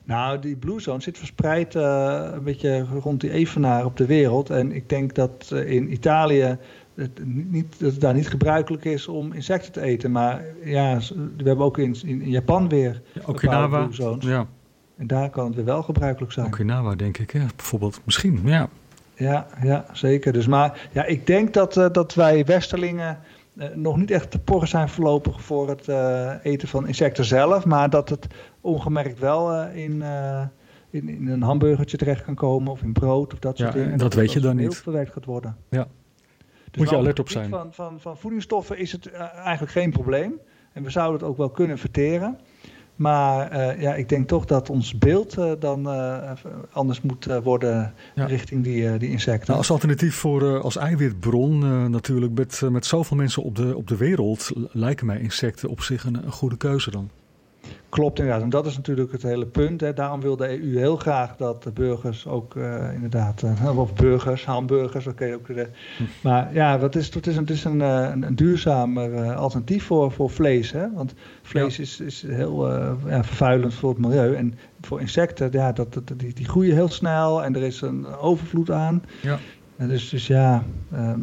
Nou, 0.07 0.39
die 0.39 0.55
Blue 0.55 0.79
Zone 0.81 1.01
zit 1.01 1.17
verspreid 1.17 1.75
eh, 1.75 2.27
een 2.33 2.43
beetje 2.43 2.85
rond 3.03 3.21
die 3.21 3.31
evenaar 3.31 3.85
op 3.85 3.97
de 3.97 4.05
wereld. 4.05 4.49
En 4.49 4.71
ik 4.71 4.89
denk 4.89 5.15
dat 5.15 5.49
eh, 5.53 5.71
in 5.71 5.91
Italië 5.91 6.57
het, 6.95 7.19
niet, 7.23 7.79
dat 7.79 7.91
het 7.91 8.01
daar 8.01 8.13
niet 8.13 8.29
gebruikelijk 8.29 8.85
is 8.85 9.07
om 9.07 9.33
insecten 9.33 9.71
te 9.71 9.81
eten. 9.81 10.11
Maar 10.11 10.45
ja, 10.63 10.99
we 11.15 11.43
hebben 11.43 11.65
ook 11.65 11.77
in, 11.77 11.95
in, 12.05 12.29
Japan 12.29 12.69
weer 12.69 13.01
Okinawa, 13.25 13.79
Blue 13.79 13.93
Zones. 13.93 14.25
ja, 14.25 14.47
En 14.97 15.07
daar 15.07 15.29
kan 15.29 15.45
het 15.45 15.55
weer 15.55 15.65
wel 15.65 15.83
gebruikelijk 15.83 16.31
zijn. 16.31 16.45
Okinawa 16.45 16.95
denk 16.95 17.17
ik, 17.17 17.31
bijvoorbeeld. 17.55 18.01
Misschien, 18.03 18.41
ja. 18.43 18.69
Ja, 19.17 19.47
ja, 19.63 19.85
zeker. 19.91 20.33
Dus 20.33 20.47
maar 20.47 20.89
ja, 20.91 21.05
ik 21.05 21.27
denk 21.27 21.53
dat, 21.53 21.77
eh, 21.77 21.85
dat 21.91 22.13
wij 22.13 22.45
Westerlingen 22.45 23.19
eh, 23.57 23.67
nog 23.73 23.97
niet 23.97 24.11
echt 24.11 24.31
te 24.31 24.39
porren 24.39 24.67
zijn 24.67 24.89
voorlopig 24.89 25.41
voor 25.41 25.69
het 25.69 25.87
eh, 25.87 26.33
eten 26.43 26.67
van 26.67 26.87
insecten 26.87 27.25
zelf. 27.25 27.65
Maar 27.65 27.89
dat 27.89 28.09
het 28.09 28.27
ongemerkt 28.61 29.19
wel 29.19 29.63
in, 29.63 30.03
in, 30.89 31.09
in 31.09 31.27
een 31.27 31.41
hamburgertje 31.41 31.97
terecht 31.97 32.23
kan 32.23 32.35
komen 32.35 32.71
of 32.71 32.81
in 32.81 32.93
brood 32.93 33.33
of 33.33 33.39
dat 33.39 33.57
soort 33.57 33.69
Ja, 33.73 33.75
dingen. 33.75 33.91
en 33.91 33.97
dat 33.97 34.13
weet 34.13 34.33
je 34.33 34.39
dan 34.39 34.55
niet. 34.55 34.77
verwerkt 34.77 35.13
gaat 35.13 35.25
worden. 35.25 35.57
Ja. 35.69 35.87
Dus 36.71 36.81
Moet 36.81 36.89
je 36.89 36.95
alert 36.97 37.19
op 37.19 37.29
zijn. 37.29 37.49
Van, 37.49 37.73
van, 37.73 37.99
van 37.99 38.17
voedingsstoffen 38.17 38.77
is 38.77 38.91
het 38.91 39.11
eigenlijk 39.11 39.71
geen 39.71 39.91
probleem. 39.91 40.33
En 40.73 40.83
we 40.83 40.89
zouden 40.89 41.19
het 41.19 41.29
ook 41.29 41.37
wel 41.37 41.49
kunnen 41.49 41.77
verteren. 41.77 42.39
Maar 42.97 43.51
eh, 43.51 43.81
ja, 43.81 43.95
ik 43.95 44.09
denk 44.09 44.27
toch 44.27 44.45
dat 44.45 44.69
ons 44.69 44.97
beeld 44.97 45.37
eh, 45.37 45.51
dan 45.59 45.89
eh, 45.89 46.31
anders 46.71 47.01
moet 47.01 47.25
worden 47.43 47.93
Ja. 48.15 48.25
richting 48.25 48.63
die, 48.63 48.97
die 48.97 49.09
insecten. 49.09 49.45
Nou, 49.47 49.57
als 49.57 49.71
alternatief 49.71 50.15
voor 50.15 50.61
als 50.61 50.77
eiwitbron 50.77 51.89
natuurlijk 51.91 52.33
met, 52.33 52.61
met 52.69 52.85
zoveel 52.85 53.17
mensen 53.17 53.43
op 53.43 53.55
de, 53.55 53.75
op 53.77 53.87
de 53.87 53.97
wereld 53.97 54.51
lijken 54.71 55.05
mij 55.05 55.19
insecten 55.19 55.69
op 55.69 55.81
zich 55.81 56.03
een, 56.03 56.15
een 56.25 56.31
goede 56.31 56.57
keuze 56.57 56.91
dan. 56.91 57.09
Klopt 57.89 58.19
inderdaad. 58.19 58.43
En 58.43 58.49
dat 58.49 58.65
is 58.65 58.75
natuurlijk 58.75 59.11
het 59.11 59.23
hele 59.23 59.45
punt. 59.45 59.81
Hè. 59.81 59.93
Daarom 59.93 60.21
wil 60.21 60.35
de 60.35 60.61
EU 60.61 60.77
heel 60.77 60.95
graag 60.95 61.35
dat 61.35 61.63
de 61.63 61.71
burgers 61.71 62.27
ook 62.27 62.55
eh, 62.55 62.93
inderdaad, 62.93 63.43
eh, 63.43 63.77
of 63.77 63.93
burgers, 63.93 64.45
hamburgers, 64.45 65.07
oké 65.07 65.33
ook. 65.33 65.47
De, 65.47 65.67
maar 66.21 66.53
ja, 66.53 66.77
dat 66.77 66.95
is, 66.95 67.13
het 67.13 67.27
is, 67.27 67.35
een, 67.35 67.41
het 67.41 67.49
is 67.49 67.63
een, 67.63 67.81
eh, 67.81 68.09
een, 68.11 68.23
een 68.23 68.35
duurzamer 68.35 69.33
alternatief 69.33 69.83
voor, 69.83 70.11
voor 70.11 70.29
vlees. 70.29 70.71
Hè. 70.71 70.93
Want 70.93 71.13
vlees 71.41 71.79
is, 71.79 71.99
is 71.99 72.21
heel 72.27 72.71
ja, 73.07 73.23
vervuilend 73.23 73.73
voor 73.73 73.89
het 73.89 73.99
milieu. 73.99 74.35
En 74.35 74.57
voor 74.81 75.01
insecten, 75.01 75.49
ja, 75.51 75.71
dat, 75.71 75.93
dat, 75.93 76.11
die, 76.15 76.33
die 76.33 76.47
groeien 76.47 76.73
heel 76.73 76.89
snel 76.89 77.43
en 77.43 77.55
er 77.55 77.63
is 77.63 77.81
een 77.81 78.05
overvloed 78.05 78.71
aan. 78.71 79.03
Ja. 79.21 79.39
En 79.77 79.87
dus, 79.87 80.09
dus 80.09 80.27
ja, 80.27 80.63
ehm, 80.91 81.19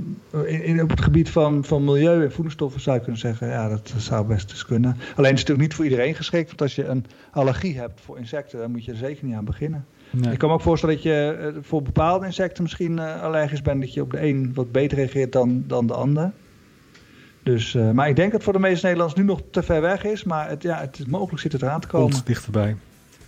in, 0.47 0.65
in, 0.65 0.83
op 0.83 0.91
het 0.91 1.01
gebied 1.01 1.31
van, 1.31 1.65
van 1.65 1.85
milieu 1.85 2.23
en 2.23 2.33
voedingsstoffen 2.33 2.81
zou 2.81 2.97
je 2.97 3.03
kunnen 3.03 3.21
zeggen, 3.21 3.49
ja, 3.49 3.69
dat 3.69 3.95
zou 3.97 4.27
best 4.27 4.51
eens 4.51 4.65
kunnen. 4.65 4.91
Alleen 4.91 5.07
het 5.15 5.17
is 5.17 5.31
natuurlijk 5.31 5.61
niet 5.61 5.75
voor 5.75 5.85
iedereen 5.85 6.15
geschikt, 6.15 6.47
want 6.47 6.63
als 6.63 6.75
je 6.75 6.87
een 6.87 7.05
allergie 7.31 7.79
hebt 7.79 8.01
voor 8.01 8.19
insecten, 8.19 8.59
dan 8.59 8.71
moet 8.71 8.85
je 8.85 8.91
er 8.91 8.97
zeker 8.97 9.25
niet 9.25 9.35
aan 9.35 9.45
beginnen. 9.45 9.87
Nee. 10.11 10.33
Ik 10.33 10.39
kan 10.39 10.49
me 10.49 10.55
ook 10.55 10.61
voorstellen 10.61 10.95
dat 10.95 11.05
je 11.05 11.37
eh, 11.41 11.63
voor 11.63 11.83
bepaalde 11.83 12.27
insecten 12.27 12.63
misschien 12.63 12.99
eh, 12.99 13.23
allergisch 13.23 13.63
bent, 13.63 13.81
dat 13.81 13.95
je 13.95 14.03
op 14.03 14.11
de 14.11 14.27
een 14.27 14.51
wat 14.55 14.73
beter 14.73 14.99
reageert 14.99 15.33
dan, 15.33 15.65
dan 15.67 15.87
de 15.87 15.95
ander. 15.95 16.33
Dus, 17.43 17.75
eh, 17.75 17.91
maar 17.91 18.09
ik 18.09 18.17
denk 18.17 18.29
dat 18.29 18.35
het 18.35 18.43
voor 18.43 18.53
de 18.53 18.69
meeste 18.69 18.87
Nederlanders 18.87 19.21
nu 19.21 19.27
nog 19.27 19.43
te 19.51 19.63
ver 19.63 19.81
weg 19.81 20.05
is, 20.05 20.25
maar 20.25 20.49
het, 20.49 20.63
ja, 20.63 20.81
het 20.81 20.99
is 20.99 21.07
mogelijk 21.07 21.41
zit 21.41 21.53
het 21.53 21.63
eraan 21.63 21.81
te 21.81 21.87
komen. 21.87 22.11
Komt 22.11 22.27
dichterbij. 22.27 22.77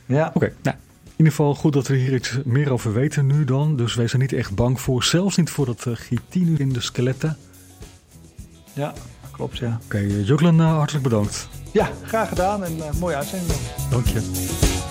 Ja. 0.06 0.30
Oké, 0.34 0.52
nou, 0.62 0.76
in 1.16 1.24
ieder 1.24 1.36
geval 1.36 1.54
goed 1.54 1.72
dat 1.72 1.86
we 1.86 1.96
hier 1.96 2.14
iets 2.14 2.38
meer 2.44 2.72
over 2.72 2.92
weten 2.92 3.26
nu 3.26 3.44
dan. 3.44 3.76
Dus 3.76 3.94
wees 3.94 4.12
er 4.12 4.18
niet 4.18 4.32
echt 4.32 4.54
bang 4.54 4.80
voor. 4.80 5.04
Zelfs 5.04 5.36
niet 5.36 5.50
voor 5.50 5.66
dat 5.66 5.84
uh, 5.88 5.94
chitine 5.94 6.58
in 6.58 6.72
de 6.72 6.80
skeletten. 6.80 7.36
Ja, 8.72 8.92
klopt 9.30 9.58
ja. 9.58 9.80
Oké, 9.84 9.96
okay, 9.96 10.20
Juklen, 10.20 10.54
uh, 10.58 10.76
hartelijk 10.76 11.04
bedankt. 11.04 11.48
Ja, 11.72 11.90
graag 12.02 12.28
gedaan 12.28 12.64
en 12.64 12.76
uh, 12.76 12.92
mooie 13.00 13.16
uitzending. 13.16 13.58
Dank 13.90 14.06
je. 14.06 14.85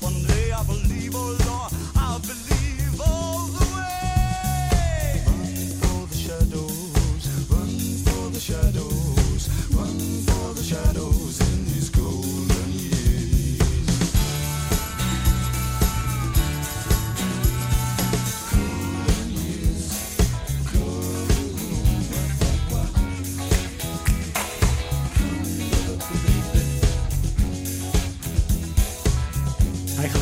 One. 0.00 0.27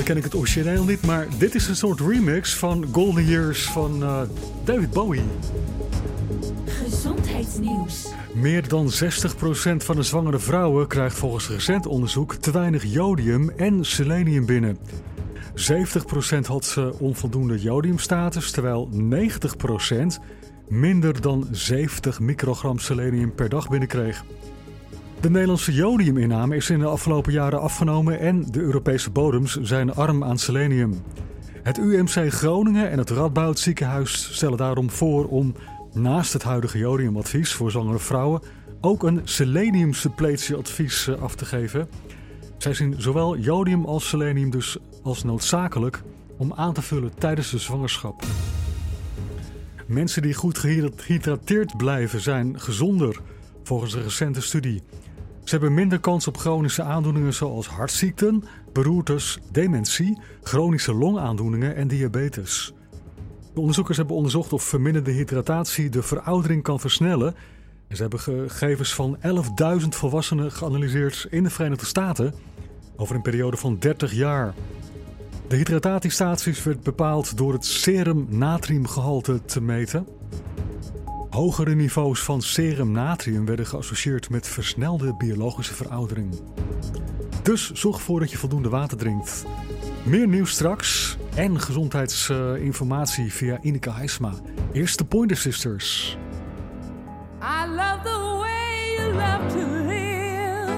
Ken 0.07 0.17
ik 0.17 0.25
het 0.25 0.35
origineel 0.35 0.85
niet, 0.85 1.07
maar 1.07 1.27
dit 1.39 1.55
is 1.55 1.69
een 1.69 1.77
soort 1.77 2.01
remix 2.01 2.55
van 2.55 2.87
Golden 2.93 3.25
Years 3.25 3.65
van 3.65 4.03
eh, 4.03 4.21
David 4.65 4.91
Bowie. 4.91 5.23
Gezondheidsnieuws. 6.65 8.07
Meer 8.35 8.69
dan 8.69 8.91
60% 8.91 8.91
van 9.77 9.97
de 9.97 10.03
zwangere 10.03 10.39
vrouwen 10.39 10.87
krijgt 10.87 11.17
volgens 11.17 11.49
recent 11.49 11.87
onderzoek 11.87 12.35
te 12.35 12.51
weinig 12.51 12.85
jodium 12.85 13.51
en 13.51 13.85
selenium 13.85 14.47
binnen. 14.47 14.79
70% 15.55 16.47
had 16.47 16.65
ze 16.65 16.95
onvoldoende 16.99 17.59
jodiumstatus, 17.59 18.51
terwijl 18.51 18.91
90% 18.93 18.97
minder 20.69 21.21
dan 21.21 21.49
70 21.51 22.21
microgram 22.21 22.79
selenium 22.79 23.35
per 23.35 23.49
dag 23.49 23.69
binnenkreeg. 23.69 24.25
De 25.27 25.33
Nederlandse 25.33 25.73
jodiuminname 25.73 26.57
is 26.57 26.71
in 26.71 26.79
de 26.79 26.87
afgelopen 26.87 27.33
jaren 27.33 27.61
afgenomen 27.61 28.19
en 28.19 28.45
de 28.51 28.61
Europese 28.61 29.11
bodems 29.11 29.57
zijn 29.61 29.95
arm 29.95 30.25
aan 30.25 30.39
selenium. 30.39 31.03
Het 31.63 31.79
UMC 31.79 32.33
Groningen 32.33 32.91
en 32.91 32.99
het 32.99 33.11
Radboud 33.11 33.59
ziekenhuis 33.59 34.35
stellen 34.35 34.59
daarom 34.59 34.91
voor 34.91 35.29
om 35.29 35.55
naast 35.93 36.33
het 36.33 36.43
huidige 36.43 36.79
jodiumadvies 36.79 37.53
voor 37.53 37.71
zwangere 37.71 37.99
vrouwen 37.99 38.43
ook 38.81 39.03
een 39.03 39.21
seleniumsuppletieadvies 39.25 41.09
eh, 41.09 41.23
af 41.23 41.35
te 41.35 41.45
geven. 41.45 41.89
Zij 42.59 42.75
zien 42.75 42.95
zowel 42.99 43.37
jodium 43.37 43.85
als 43.85 44.09
selenium 44.09 44.51
dus 44.51 44.79
als 45.03 45.25
noodzakelijk 45.25 46.03
om 46.37 46.53
aan 46.53 46.73
te 46.73 46.83
vullen 46.83 47.15
tijdens 47.19 47.51
de 47.51 47.59
zwangerschap. 47.59 48.25
Mensen 49.87 50.23
die 50.23 50.35
goed 50.35 50.59
gehydrateerd 50.59 51.77
blijven 51.77 52.21
zijn 52.21 52.61
gezonder, 52.61 53.21
volgens 53.63 53.95
een 53.95 54.03
recente 54.03 54.41
studie. 54.41 54.83
Ze 55.47 55.55
hebben 55.55 55.75
minder 55.75 56.01
kans 56.01 56.27
op 56.27 56.37
chronische 56.37 56.83
aandoeningen 56.83 57.35
zoals 57.35 57.69
hartziekten, 57.69 58.45
beroertes, 58.73 59.39
dementie, 59.51 60.19
chronische 60.43 60.95
longaandoeningen 60.95 61.77
en 61.77 61.89
diabetes. 61.89 62.73
De 63.55 63.61
onderzoekers 63.61 63.97
hebben 63.97 64.17
onderzocht 64.17 64.53
of 64.53 64.63
verminderde 64.63 65.11
hydratatie 65.11 65.89
de 65.89 66.03
veroudering 66.03 66.63
kan 66.63 66.81
versnellen. 66.81 67.35
En 67.89 67.97
ze 67.97 68.03
hebben 68.03 68.21
gegevens 68.21 68.95
van 68.95 69.17
11.000 69.81 69.89
volwassenen 69.89 70.53
geanalyseerd 70.53 71.27
in 71.31 71.43
de 71.43 71.51
Verenigde 71.51 71.87
Staten 71.87 72.35
over 72.97 73.15
een 73.15 73.23
periode 73.23 73.57
van 73.57 73.79
30 73.79 74.13
jaar. 74.13 74.55
De 75.49 75.57
hydratatiestatus 75.57 76.63
werd 76.63 76.83
bepaald 76.83 77.37
door 77.37 77.53
het 77.53 77.65
serum 77.65 78.27
natriumgehalte 78.29 79.45
te 79.45 79.61
meten. 79.61 80.07
Hogere 81.37 81.75
niveaus 81.75 82.23
van 82.23 82.43
serum 82.43 82.91
natrium 82.91 83.47
werden 83.47 83.67
geassocieerd 83.67 84.31
met 84.31 84.49
versnelde 84.49 85.15
biologische 85.15 85.75
veroudering. 85.75 86.41
Dus 87.43 87.73
zorg 87.73 87.97
ervoor 87.97 88.21
dat 88.21 88.31
je 88.31 88.39
voldoende 88.39 88.69
water 88.69 88.97
drinkt. 88.97 89.45
Meer 90.05 90.29
nieuws 90.29 90.51
straks 90.51 91.17
en 91.35 91.61
gezondheidsinformatie 91.61 93.33
via 93.33 93.59
Ineke 93.63 93.93
Heisma. 93.93 94.33
Eerst 94.73 94.99
de 94.99 95.05
Pointer 95.05 95.37
Sisters. 95.37 96.17
I 97.43 97.67
love 97.69 98.01
the 98.03 98.39
way 98.39 98.95
you 98.97 99.13
love 99.13 99.47
to 99.49 99.67
live. 99.87 100.73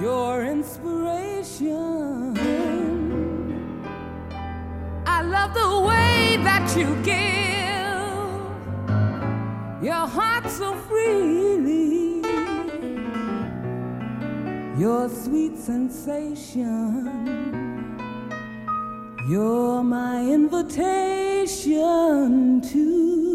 Your 0.00 0.42
inspiration. 0.44 2.15
Love 5.36 5.52
the 5.64 5.74
way 5.88 6.18
that 6.48 6.66
you 6.78 6.88
give. 7.12 8.06
Your 9.88 10.04
heart 10.16 10.46
so 10.60 10.68
freely. 10.88 12.22
Your 14.82 15.02
sweet 15.08 15.54
sensation. 15.58 16.94
You're 19.28 19.82
my 19.82 20.16
invitation 20.38 22.30
to 22.72 23.25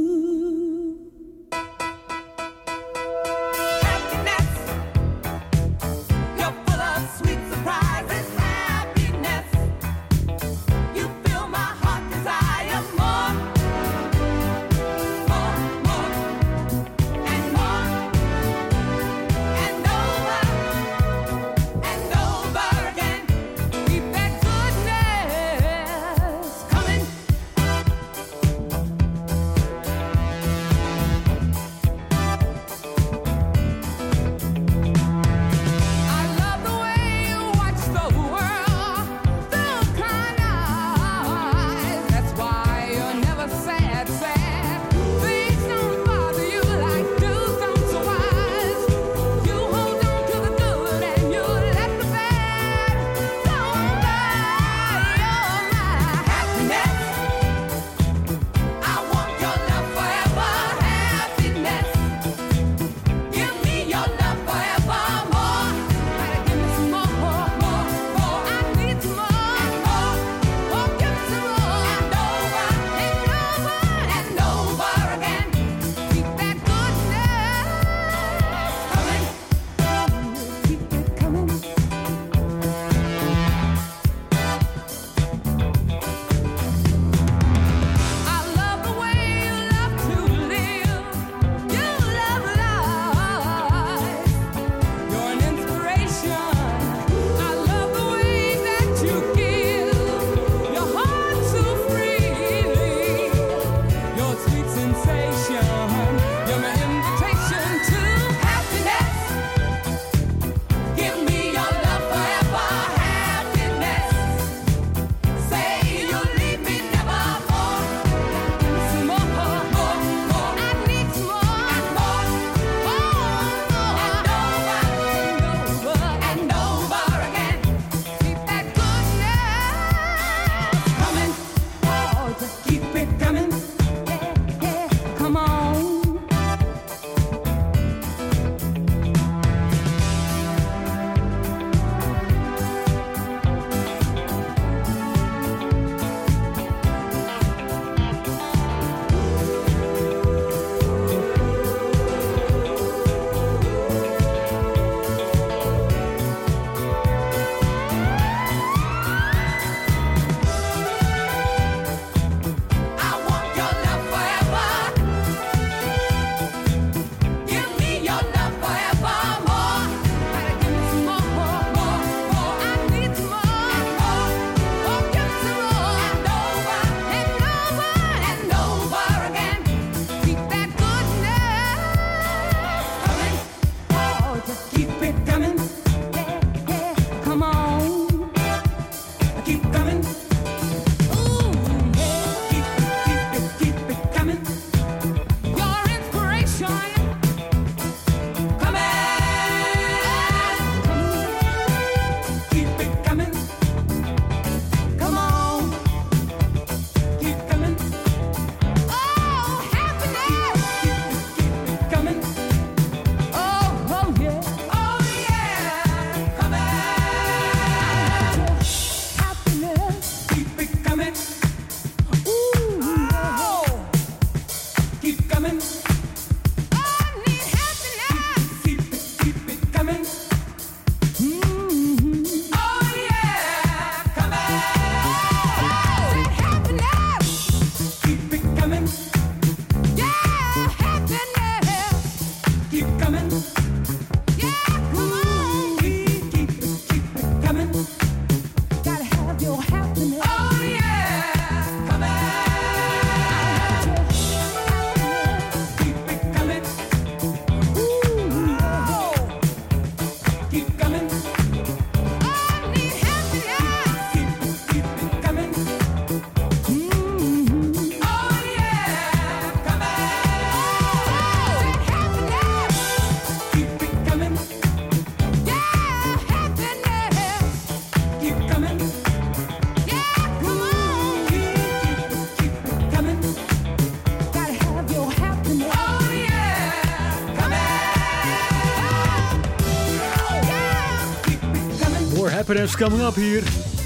Jazz 292.61 292.75
Coming 292.75 293.01
Up 293.01 293.15
hier. 293.15 293.43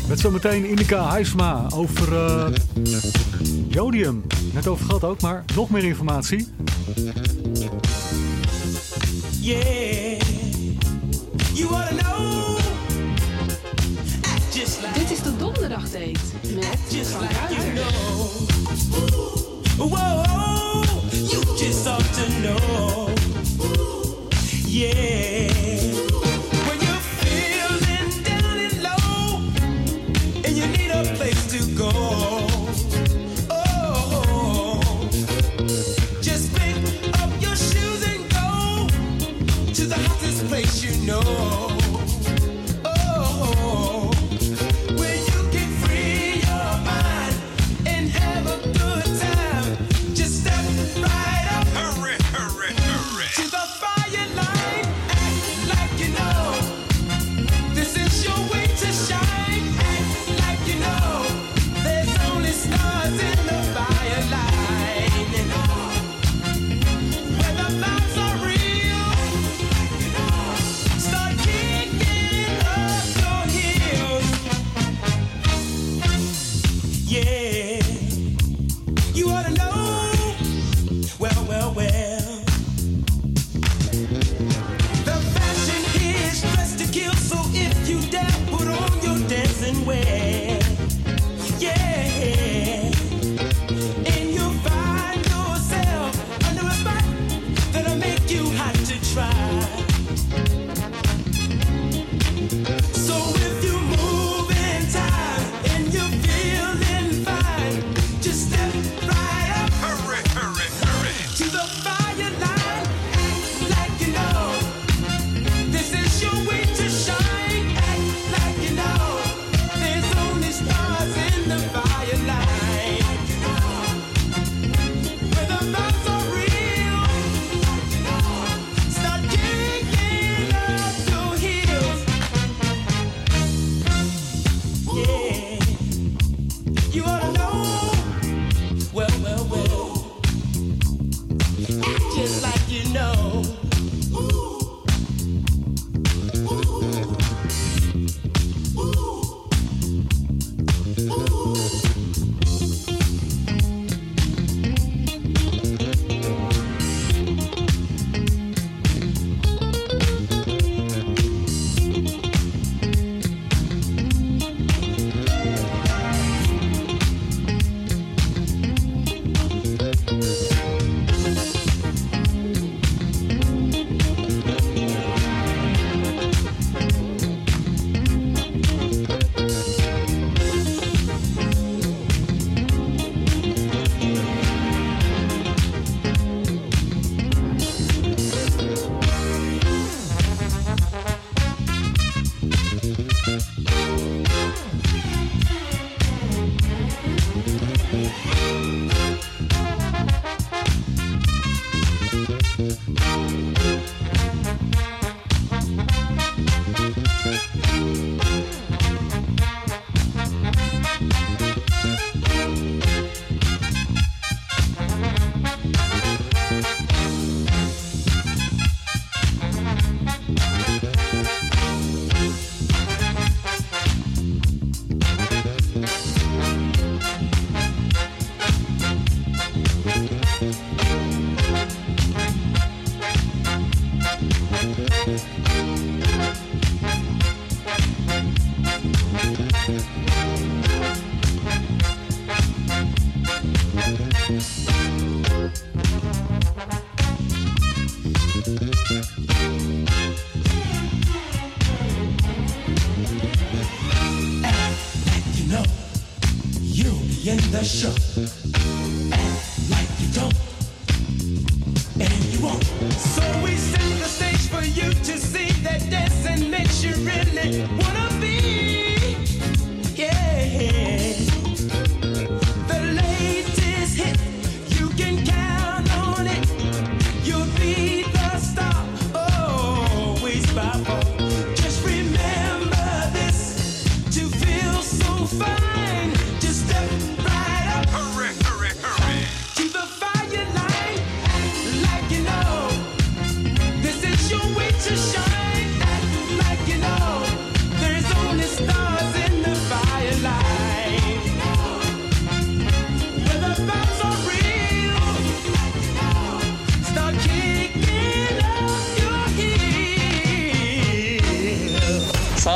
Met 0.07 0.19
zometeen 0.19 0.65
Indica 0.65 1.03
Huisma 1.03 1.67
over 1.73 2.15
eh, 2.15 2.47
jodium. 3.67 4.23
Net 4.53 4.67
over 4.67 4.85
gehad 4.85 5.03
ook, 5.03 5.21
maar 5.21 5.43
nog 5.55 5.69
meer 5.69 5.83
informatie. 5.83 6.47
Yeah, 9.39 10.19
you 11.53 11.67
know. 11.97 12.57
Dit 14.93 15.11
is 15.11 15.21
de 15.21 15.37
donderdagdate 15.37 16.19
met 16.55 16.79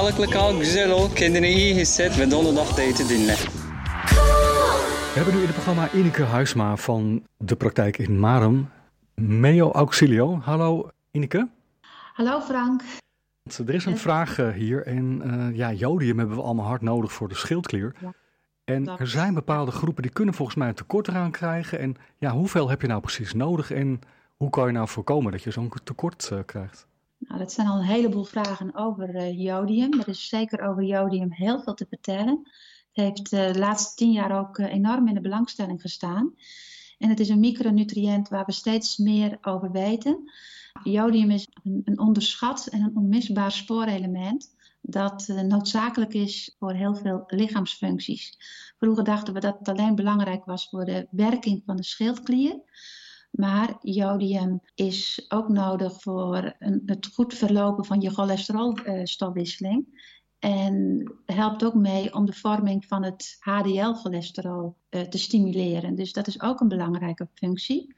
sağlıklı 0.09 0.33
kal, 0.33 0.59
güzel 0.59 0.91
ol, 0.91 1.09
kendini 1.15 1.47
iyi 1.47 1.75
hisset 1.75 2.19
ve 2.19 2.31
donderdag 2.31 2.67
dinle. 3.09 3.35
We 5.13 5.19
hebben 5.19 5.35
nu 5.35 5.41
in 5.41 5.47
het 5.47 5.55
programma 5.55 5.89
Ineke 5.93 6.23
Huisma 6.23 6.75
van 6.75 7.23
de 7.37 7.55
praktijk 7.55 7.97
in 7.97 8.19
Marum. 8.19 8.69
Meo 9.15 9.71
Auxilio. 9.71 10.39
Hallo 10.43 10.89
Ineke. 11.11 11.47
Hallo 12.13 12.39
Frank. 12.39 12.81
Er 13.67 13.73
is 13.73 13.85
een 13.85 13.97
vraag 13.97 14.39
eh, 14.39 14.49
hier 14.49 14.85
en 14.85 15.21
eh, 15.23 15.57
ja, 15.57 15.73
jodium 15.73 16.17
hebben 16.17 16.35
we 16.35 16.43
allemaal 16.43 16.65
hard 16.65 16.81
nodig 16.81 17.11
voor 17.11 17.27
de 17.27 17.35
schildklier. 17.35 17.95
Ja, 17.99 18.13
En 18.63 18.83
dat 18.83 18.99
er 18.99 19.07
zijn 19.07 19.33
bepaalde 19.33 19.71
groepen 19.71 20.01
die 20.01 20.11
kunnen 20.11 20.33
volgens 20.33 20.57
mij 20.57 20.67
een 20.67 20.73
tekort 20.73 21.07
eraan 21.07 21.31
krijgen. 21.31 21.79
En 21.79 21.95
ja, 22.17 22.31
hoeveel 22.31 22.69
heb 22.69 22.81
je 22.81 22.87
nou 22.87 23.01
precies 23.01 23.33
nodig 23.33 23.71
en 23.71 23.99
hoe 24.37 24.49
kan 24.49 24.65
je 24.65 24.71
nou 24.71 24.87
voorkomen 24.87 25.31
dat 25.31 25.43
je 25.43 25.51
zo'n 25.51 25.71
tekort 25.83 26.29
eh, 26.31 26.39
krijgt? 26.45 26.87
Nou, 27.19 27.39
dat 27.39 27.51
zijn 27.51 27.67
al 27.67 27.77
een 27.77 27.85
heleboel 27.85 28.23
vragen 28.23 28.75
over 28.75 29.15
eh, 29.15 29.39
jodium. 29.39 29.99
Er 29.99 30.07
is 30.07 30.27
zeker 30.27 30.61
over 30.61 30.83
jodium 30.83 31.31
heel 31.31 31.61
veel 31.61 31.73
te 31.73 31.85
vertellen. 31.89 32.41
Het 32.91 33.05
heeft 33.05 33.33
eh, 33.33 33.53
de 33.53 33.59
laatste 33.59 33.95
tien 33.95 34.11
jaar 34.11 34.39
ook 34.39 34.57
eh, 34.57 34.73
enorm 34.73 35.07
in 35.07 35.13
de 35.13 35.21
belangstelling 35.21 35.81
gestaan. 35.81 36.33
En 36.97 37.09
het 37.09 37.19
is 37.19 37.29
een 37.29 37.39
micronutriënt 37.39 38.29
waar 38.29 38.45
we 38.45 38.51
steeds 38.51 38.97
meer 38.97 39.37
over 39.41 39.71
weten. 39.71 40.31
Jodium 40.83 41.31
is 41.31 41.47
een, 41.63 41.81
een 41.85 41.99
onderschat 41.99 42.67
en 42.67 42.81
een 42.81 42.95
onmisbaar 42.95 43.51
spoorelement 43.51 44.55
dat 44.81 45.27
noodzakelijk 45.27 46.13
is 46.13 46.55
voor 46.59 46.73
heel 46.73 46.95
veel 46.95 47.23
lichaamsfuncties. 47.27 48.37
Vroeger 48.77 49.03
dachten 49.03 49.33
we 49.33 49.39
dat 49.39 49.59
het 49.59 49.67
alleen 49.67 49.95
belangrijk 49.95 50.45
was 50.45 50.69
voor 50.69 50.85
de 50.85 51.07
werking 51.11 51.63
van 51.65 51.75
de 51.75 51.83
schildklier. 51.83 52.59
Maar 53.29 53.77
jodium 53.81 54.61
is 54.75 55.25
ook 55.27 55.49
nodig 55.49 56.01
voor 56.01 56.55
een, 56.59 56.81
het 56.85 57.09
goed 57.13 57.33
verlopen 57.33 57.85
van 57.85 58.01
je 58.01 58.09
cholesterolstofwisseling. 58.09 60.07
En 60.39 61.03
helpt 61.25 61.63
ook 61.63 61.73
mee 61.73 62.13
om 62.13 62.25
de 62.25 62.33
vorming 62.33 62.85
van 62.85 63.03
het 63.03 63.37
HDL-cholesterol 63.39 64.75
eh, 64.89 65.01
te 65.01 65.17
stimuleren. 65.17 65.95
Dus 65.95 66.13
dat 66.13 66.27
is 66.27 66.41
ook 66.41 66.59
een 66.59 66.67
belangrijke 66.67 67.27
functie. 67.33 67.95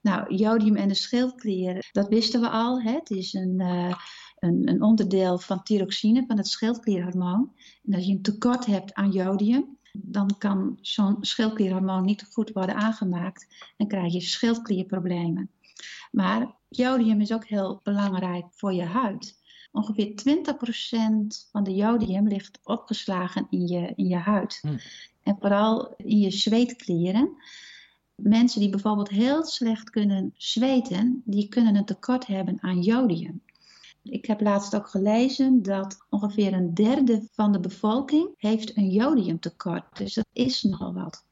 Nou, 0.00 0.34
jodium 0.34 0.76
en 0.76 0.88
de 0.88 0.94
schildklier, 0.94 1.88
dat 1.92 2.08
wisten 2.08 2.40
we 2.40 2.48
al. 2.48 2.82
Hè? 2.82 2.92
Het 2.92 3.10
is 3.10 3.32
een, 3.32 3.60
eh, 3.60 3.94
een, 4.38 4.68
een 4.68 4.82
onderdeel 4.82 5.38
van 5.38 5.62
thyroxine, 5.62 6.24
van 6.26 6.36
het 6.36 6.48
schildklierhormoon. 6.48 7.52
En 7.84 7.94
als 7.94 8.04
je 8.04 8.12
een 8.12 8.22
tekort 8.22 8.66
hebt 8.66 8.94
aan 8.94 9.10
jodium, 9.10 9.78
dan 9.92 10.38
kan 10.38 10.78
zo'n 10.80 11.16
schildklierhormoon 11.20 12.04
niet 12.04 12.26
goed 12.30 12.52
worden 12.52 12.74
aangemaakt 12.74 13.46
en 13.76 13.88
krijg 13.88 14.12
je 14.12 14.20
schildklierproblemen. 14.20 15.50
Maar 16.10 16.54
jodium 16.68 17.20
is 17.20 17.32
ook 17.32 17.46
heel 17.46 17.80
belangrijk 17.82 18.46
voor 18.50 18.72
je 18.72 18.84
huid. 18.84 19.40
Ongeveer 19.72 20.08
20% 20.08 21.50
van 21.50 21.64
de 21.64 21.74
jodium 21.74 22.28
ligt 22.28 22.60
opgeslagen 22.62 23.46
in 23.50 23.66
je, 23.66 23.92
in 23.96 24.08
je 24.08 24.16
huid. 24.16 24.60
En 25.22 25.36
vooral 25.40 25.94
in 25.96 26.18
je 26.18 26.30
zweetklieren. 26.30 27.36
Mensen 28.14 28.60
die 28.60 28.70
bijvoorbeeld 28.70 29.08
heel 29.08 29.44
slecht 29.44 29.90
kunnen 29.90 30.34
zweten, 30.36 31.22
die 31.24 31.48
kunnen 31.48 31.76
een 31.76 31.84
tekort 31.84 32.26
hebben 32.26 32.58
aan 32.60 32.80
jodium. 32.80 33.42
Ik 34.02 34.26
heb 34.26 34.40
laatst 34.40 34.76
ook 34.76 34.88
gelezen 34.88 35.62
dat 35.62 36.06
ongeveer 36.08 36.52
een 36.52 36.74
derde 36.74 37.28
van 37.32 37.52
de 37.52 37.60
bevolking 37.60 38.34
heeft 38.36 38.76
een 38.76 38.90
jodiumtekort. 38.90 39.96
Dus 39.98 40.14
dat 40.14 40.26
is 40.32 40.62
nogal 40.62 40.92
wat. 40.94 41.24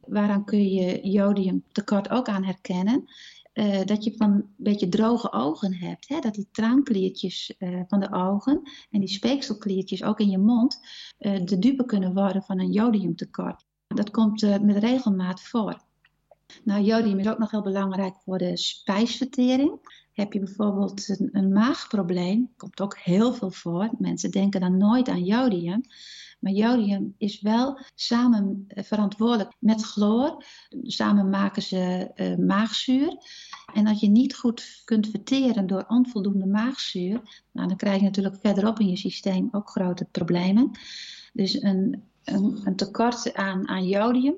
Waaraan 0.00 0.44
kun 0.44 0.68
je 0.68 1.08
jodiumtekort 1.08 2.10
ook 2.10 2.28
aan 2.28 2.44
herkennen? 2.44 3.08
Eh, 3.56 3.84
dat 3.84 4.04
je 4.04 4.14
van 4.16 4.30
een 4.30 4.54
beetje 4.56 4.88
droge 4.88 5.32
ogen 5.32 5.74
hebt. 5.74 6.08
Hè? 6.08 6.18
Dat 6.20 6.34
die 6.34 6.48
traankliertjes 6.52 7.56
eh, 7.58 7.80
van 7.88 8.00
de 8.00 8.12
ogen 8.12 8.62
en 8.90 9.00
die 9.00 9.08
speekselkliertjes 9.08 10.02
ook 10.02 10.20
in 10.20 10.30
je 10.30 10.38
mond 10.38 10.80
eh, 11.18 11.44
de 11.44 11.58
dupe 11.58 11.84
kunnen 11.84 12.14
worden 12.14 12.42
van 12.42 12.60
een 12.60 12.72
jodiumtekort. 12.72 13.64
Dat 13.86 14.10
komt 14.10 14.60
met 14.62 14.76
regelmaat 14.76 15.42
voor. 15.42 15.84
Nou, 16.64 16.82
jodium 16.82 17.18
is 17.18 17.28
ook 17.28 17.38
nog 17.38 17.50
heel 17.50 17.62
belangrijk 17.62 18.14
voor 18.24 18.38
de 18.38 18.56
spijsvertering. 18.56 20.04
Heb 20.12 20.32
je 20.32 20.38
bijvoorbeeld 20.38 21.18
een, 21.32 21.52
maagprobleem, 21.52 22.52
komt 22.56 22.80
ook 22.80 22.98
heel 22.98 23.34
veel 23.34 23.50
voor. 23.50 23.90
Mensen 23.98 24.30
denken 24.30 24.60
dan 24.60 24.76
nooit 24.76 25.08
aan 25.08 25.24
jodium. 25.24 25.80
Maar 26.38 26.52
jodium 26.52 27.14
is 27.18 27.40
wel 27.40 27.80
samen 27.94 28.64
eh, 28.68 28.84
verantwoordelijk 28.84 29.52
met 29.58 29.82
chloor. 29.82 30.44
Samen 30.82 31.30
maken 31.30 31.62
ze 31.62 32.10
eh, 32.14 32.36
maagzuur. 32.36 33.16
En 33.74 33.86
als 33.86 34.00
je 34.00 34.08
niet 34.08 34.36
goed 34.36 34.82
kunt 34.84 35.08
verteren 35.08 35.66
door 35.66 35.84
onvoldoende 35.88 36.46
maagzuur, 36.46 37.42
nou, 37.52 37.68
dan 37.68 37.76
krijg 37.76 37.98
je 37.98 38.04
natuurlijk 38.04 38.36
verderop 38.40 38.78
in 38.78 38.88
je 38.88 38.96
systeem 38.96 39.48
ook 39.50 39.70
grote 39.70 40.04
problemen. 40.04 40.70
Dus 41.32 41.62
een, 41.62 42.02
een, 42.24 42.60
een 42.64 42.76
tekort 42.76 43.34
aan, 43.34 43.68
aan 43.68 43.86
jodium 43.86 44.36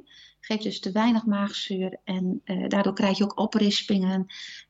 geeft 0.49 0.63
dus 0.63 0.81
te 0.81 0.93
weinig 0.93 1.27
maagzuur 1.27 1.97
en 2.05 2.41
eh, 2.45 2.69
daardoor 2.69 2.95
krijg 2.95 3.19
je 3.19 3.25
ook 3.25 3.39
oprispingen, 3.39 4.27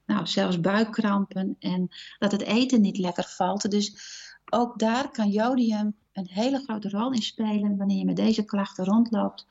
nou, 0.07 0.27
zelfs 0.27 0.61
buikkrampen 0.61 1.57
en 1.59 1.89
dat 2.19 2.33
het 2.33 2.43
eten 2.43 2.81
niet 2.81 2.99
lekker 2.99 3.25
valt. 3.25 3.71
Dus 3.71 3.97
ook 4.51 4.79
daar 4.79 5.11
kan 5.11 5.31
jodium 5.31 5.97
een 6.13 6.29
hele 6.31 6.59
grote 6.59 6.89
rol 6.89 7.13
in 7.13 7.23
spelen. 7.23 7.77
Wanneer 7.77 7.99
je 7.99 8.05
met 8.05 8.17
deze 8.17 8.45
klachten 8.45 8.85
rondloopt, 8.85 9.47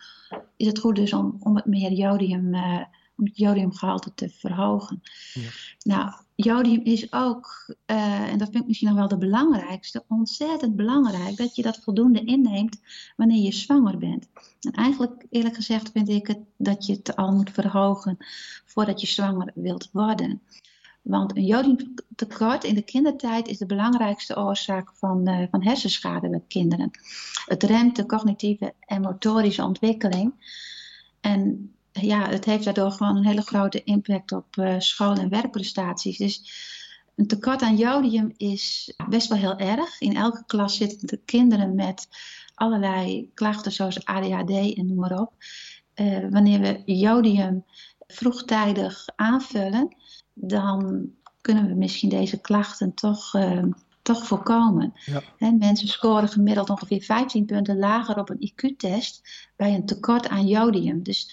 is 0.57 0.67
het 0.67 0.79
goed 0.79 0.95
dus 0.95 1.13
om, 1.13 1.37
om 1.39 1.55
het 1.55 1.65
meer 1.65 1.91
jodium, 1.91 2.53
eh, 2.53 2.81
om 3.17 3.25
het 3.25 3.37
jodiumgehalte 3.37 4.13
te 4.13 4.29
verhogen. 4.29 5.01
Nou, 5.83 6.11
jodium 6.35 6.81
is 6.83 7.13
ook, 7.13 7.75
eh, 7.85 8.31
en 8.31 8.37
dat 8.37 8.49
vind 8.49 8.61
ik 8.61 8.67
misschien 8.67 8.87
nog 8.87 8.97
wel 8.97 9.07
de 9.07 9.17
belangrijkste, 9.17 10.03
ontzettend 10.07 10.75
belangrijk 10.75 11.37
dat 11.37 11.55
je 11.55 11.61
dat 11.61 11.79
voldoende 11.83 12.23
inneemt 12.23 12.79
wanneer 13.15 13.43
je 13.43 13.53
zwanger 13.53 13.97
bent. 13.97 14.27
En 14.61 14.71
eigenlijk, 14.71 15.25
eerlijk 15.29 15.55
gezegd, 15.55 15.91
vind 15.91 16.09
ik 16.09 16.27
het 16.27 16.39
dat 16.57 16.85
je 16.85 16.93
het 16.93 17.15
al 17.15 17.31
moet 17.31 17.51
verhogen 17.51 18.17
voordat 18.65 19.01
je 19.01 19.07
zwanger 19.07 19.51
wilt 19.55 19.89
worden. 19.91 20.41
Want 21.01 21.35
een 21.35 21.45
jodiumtekort 21.45 22.63
in 22.63 22.75
de 22.75 22.81
kindertijd 22.81 23.47
is 23.47 23.57
de 23.57 23.65
belangrijkste 23.65 24.37
oorzaak 24.37 24.91
van, 24.93 25.27
eh, 25.27 25.47
van 25.51 25.63
hersenschade 25.63 26.29
bij 26.29 26.43
kinderen. 26.47 26.91
Het 27.45 27.63
remt 27.63 27.95
de 27.95 28.05
cognitieve 28.05 28.73
en 28.79 29.01
motorische 29.01 29.63
ontwikkeling. 29.63 30.33
En 31.21 31.71
ja, 32.01 32.29
het 32.29 32.45
heeft 32.45 32.63
daardoor 32.63 32.91
gewoon 32.91 33.17
een 33.17 33.25
hele 33.25 33.41
grote 33.41 33.83
impact 33.83 34.31
op 34.31 34.57
eh, 34.57 34.75
school- 34.77 35.15
en 35.15 35.29
werkprestaties. 35.29 36.17
Dus 36.17 36.51
een 37.15 37.27
tekort 37.27 37.61
aan 37.61 37.75
jodium 37.75 38.33
is 38.37 38.93
best 39.09 39.27
wel 39.27 39.37
heel 39.37 39.57
erg. 39.57 39.99
In 40.01 40.15
elke 40.15 40.43
klas 40.45 40.77
zitten 40.77 41.07
de 41.07 41.19
kinderen 41.25 41.75
met 41.75 42.07
allerlei 42.55 43.31
klachten 43.33 43.71
zoals 43.71 44.05
ADHD 44.05 44.75
en 44.75 44.87
noem 44.87 44.97
maar 44.97 45.19
op. 45.19 45.33
Eh, 45.93 46.25
wanneer 46.29 46.59
we 46.59 46.93
jodium 46.93 47.65
vroegtijdig 48.07 49.05
aanvullen, 49.15 49.95
dan 50.33 51.09
kunnen 51.41 51.67
we 51.67 51.73
misschien 51.73 52.09
deze 52.09 52.41
klachten 52.41 52.93
toch, 52.93 53.33
eh, 53.33 53.63
toch 54.01 54.25
voorkomen. 54.25 54.93
Ja. 55.05 55.51
Mensen 55.51 55.87
scoren 55.87 56.29
gemiddeld 56.29 56.69
ongeveer 56.69 57.01
15 57.01 57.45
punten 57.45 57.77
lager 57.77 58.19
op 58.19 58.29
een 58.29 58.51
IQ-test 58.53 59.47
bij 59.55 59.73
een 59.73 59.85
tekort 59.85 60.27
aan 60.27 60.47
jodium. 60.47 61.03
Dus 61.03 61.31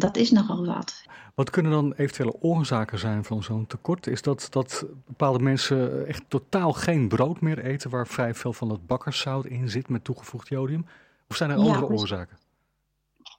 dat 0.00 0.16
is 0.16 0.30
nogal 0.30 0.66
wat. 0.66 1.02
Wat 1.34 1.50
kunnen 1.50 1.72
dan 1.72 1.92
eventuele 1.92 2.40
oorzaken 2.40 2.98
zijn 2.98 3.24
van 3.24 3.42
zo'n 3.42 3.66
tekort? 3.66 4.06
Is 4.06 4.22
dat 4.22 4.46
dat 4.50 4.84
bepaalde 5.06 5.38
mensen 5.38 6.06
echt 6.06 6.22
totaal 6.28 6.72
geen 6.72 7.08
brood 7.08 7.40
meer 7.40 7.58
eten 7.58 7.90
waar 7.90 8.06
vrij 8.06 8.34
veel 8.34 8.52
van 8.52 8.68
dat 8.68 8.86
bakkerszout 8.86 9.46
in 9.46 9.68
zit 9.68 9.88
met 9.88 10.04
toegevoegd 10.04 10.48
jodium? 10.48 10.86
Of 11.28 11.36
zijn 11.36 11.50
er 11.50 11.58
Ja, 11.58 11.62
andere 11.62 11.88
oorzaken? 11.88 12.38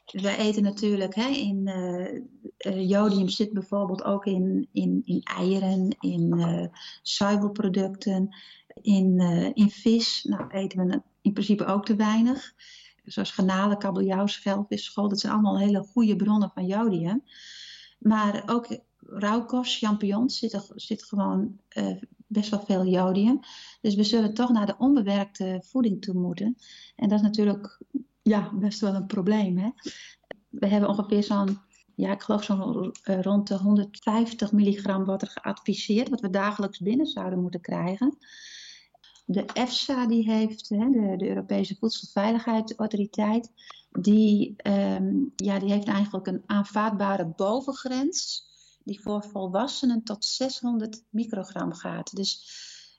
We 0.06 0.38
eten 0.38 0.64
natuurlijk, 0.64 1.16
hè, 1.16 1.28
in 1.28 1.68
eh, 1.68 2.16
eh, 2.58 2.90
jodium 2.90 3.30
zit 3.30 3.54
bijvoorbeeld 3.54 4.04
ook 4.04 4.26
in, 4.26 4.68
in, 4.72 5.02
in 5.06 5.22
eieren, 5.24 5.96
in 6.00 6.70
zuivelproducten, 7.02 8.36
in, 8.82 9.20
in 9.54 9.70
vis. 9.70 10.24
Nou, 10.24 10.48
eten 10.50 10.88
we 10.88 11.02
in 11.22 11.34
principe 11.34 11.66
ook 11.66 11.86
te 11.86 11.96
weinig. 11.96 12.54
Zoals 13.12 13.32
garnalen, 13.32 13.78
kabeljauw, 13.78 14.28
schelpvis, 14.28 14.84
school. 14.84 15.10
Dat 15.10 15.20
zijn 15.20 15.34
allemaal 15.34 15.60
hele 15.60 15.84
goede 15.84 16.16
bronnen 16.16 16.52
van 16.54 16.66
jodium. 16.66 17.24
Maar 18.00 18.44
ook 18.46 18.80
rauwkost, 19.00 19.78
champignons, 19.78 20.38
zit, 20.38 20.54
er, 20.54 20.66
zit 20.76 21.04
gewoon 21.04 21.60
eh, 21.68 21.96
best 22.28 22.50
wel 22.50 22.60
veel 22.60 22.86
jodium. 22.86 23.40
Dus 23.82 23.96
we 23.96 24.04
zullen 24.04 24.34
toch 24.34 24.50
naar 24.50 24.66
de 24.66 24.76
onbewerkte 24.78 25.64
voeding 25.66 26.02
toe 26.02 26.14
moeten. 26.14 26.58
En 26.96 27.10
dat 27.10 27.18
is 27.18 27.26
natuurlijk 27.26 27.80
ja, 28.22 28.52
best 28.54 28.80
wel 28.80 28.96
een 28.96 29.06
probleem. 29.06 29.58
Hè? 29.58 29.70
We 30.50 30.68
hebben 30.68 30.90
ongeveer 30.90 31.24
zo'n, 31.24 31.58
ja, 31.96 32.12
ik 32.12 32.22
geloof 32.22 32.44
zo'n 32.44 32.92
eh, 33.04 33.22
rond 33.22 33.48
de 33.48 33.58
150 33.58 34.52
milligram 34.52 35.06
wordt 35.06 35.22
er 35.22 35.32
geadviseerd, 35.42 36.10
wat 36.10 36.22
we 36.22 36.30
dagelijks 36.30 36.80
binnen 36.80 37.06
zouden 37.06 37.42
moeten 37.42 37.62
krijgen. 37.62 38.18
De 39.32 39.46
EFSA, 39.54 40.08
die 40.08 40.32
heeft, 40.32 40.70
hè, 40.70 40.90
de, 40.90 41.14
de 41.18 41.28
Europese 41.28 41.76
Voedselveiligheidsautoriteit, 41.80 43.52
die, 43.92 44.54
ehm, 44.58 45.14
ja, 45.36 45.60
die 45.60 45.72
heeft 45.72 45.88
eigenlijk 45.88 46.28
een 46.28 46.44
aanvaardbare 46.46 47.26
bovengrens 47.36 48.50
die 48.84 49.02
voor 49.02 49.24
volwassenen 49.24 50.04
tot 50.04 50.26
600 50.26 51.04
microgram 51.10 51.74
gaat. 51.74 52.16
Dus 52.16 52.46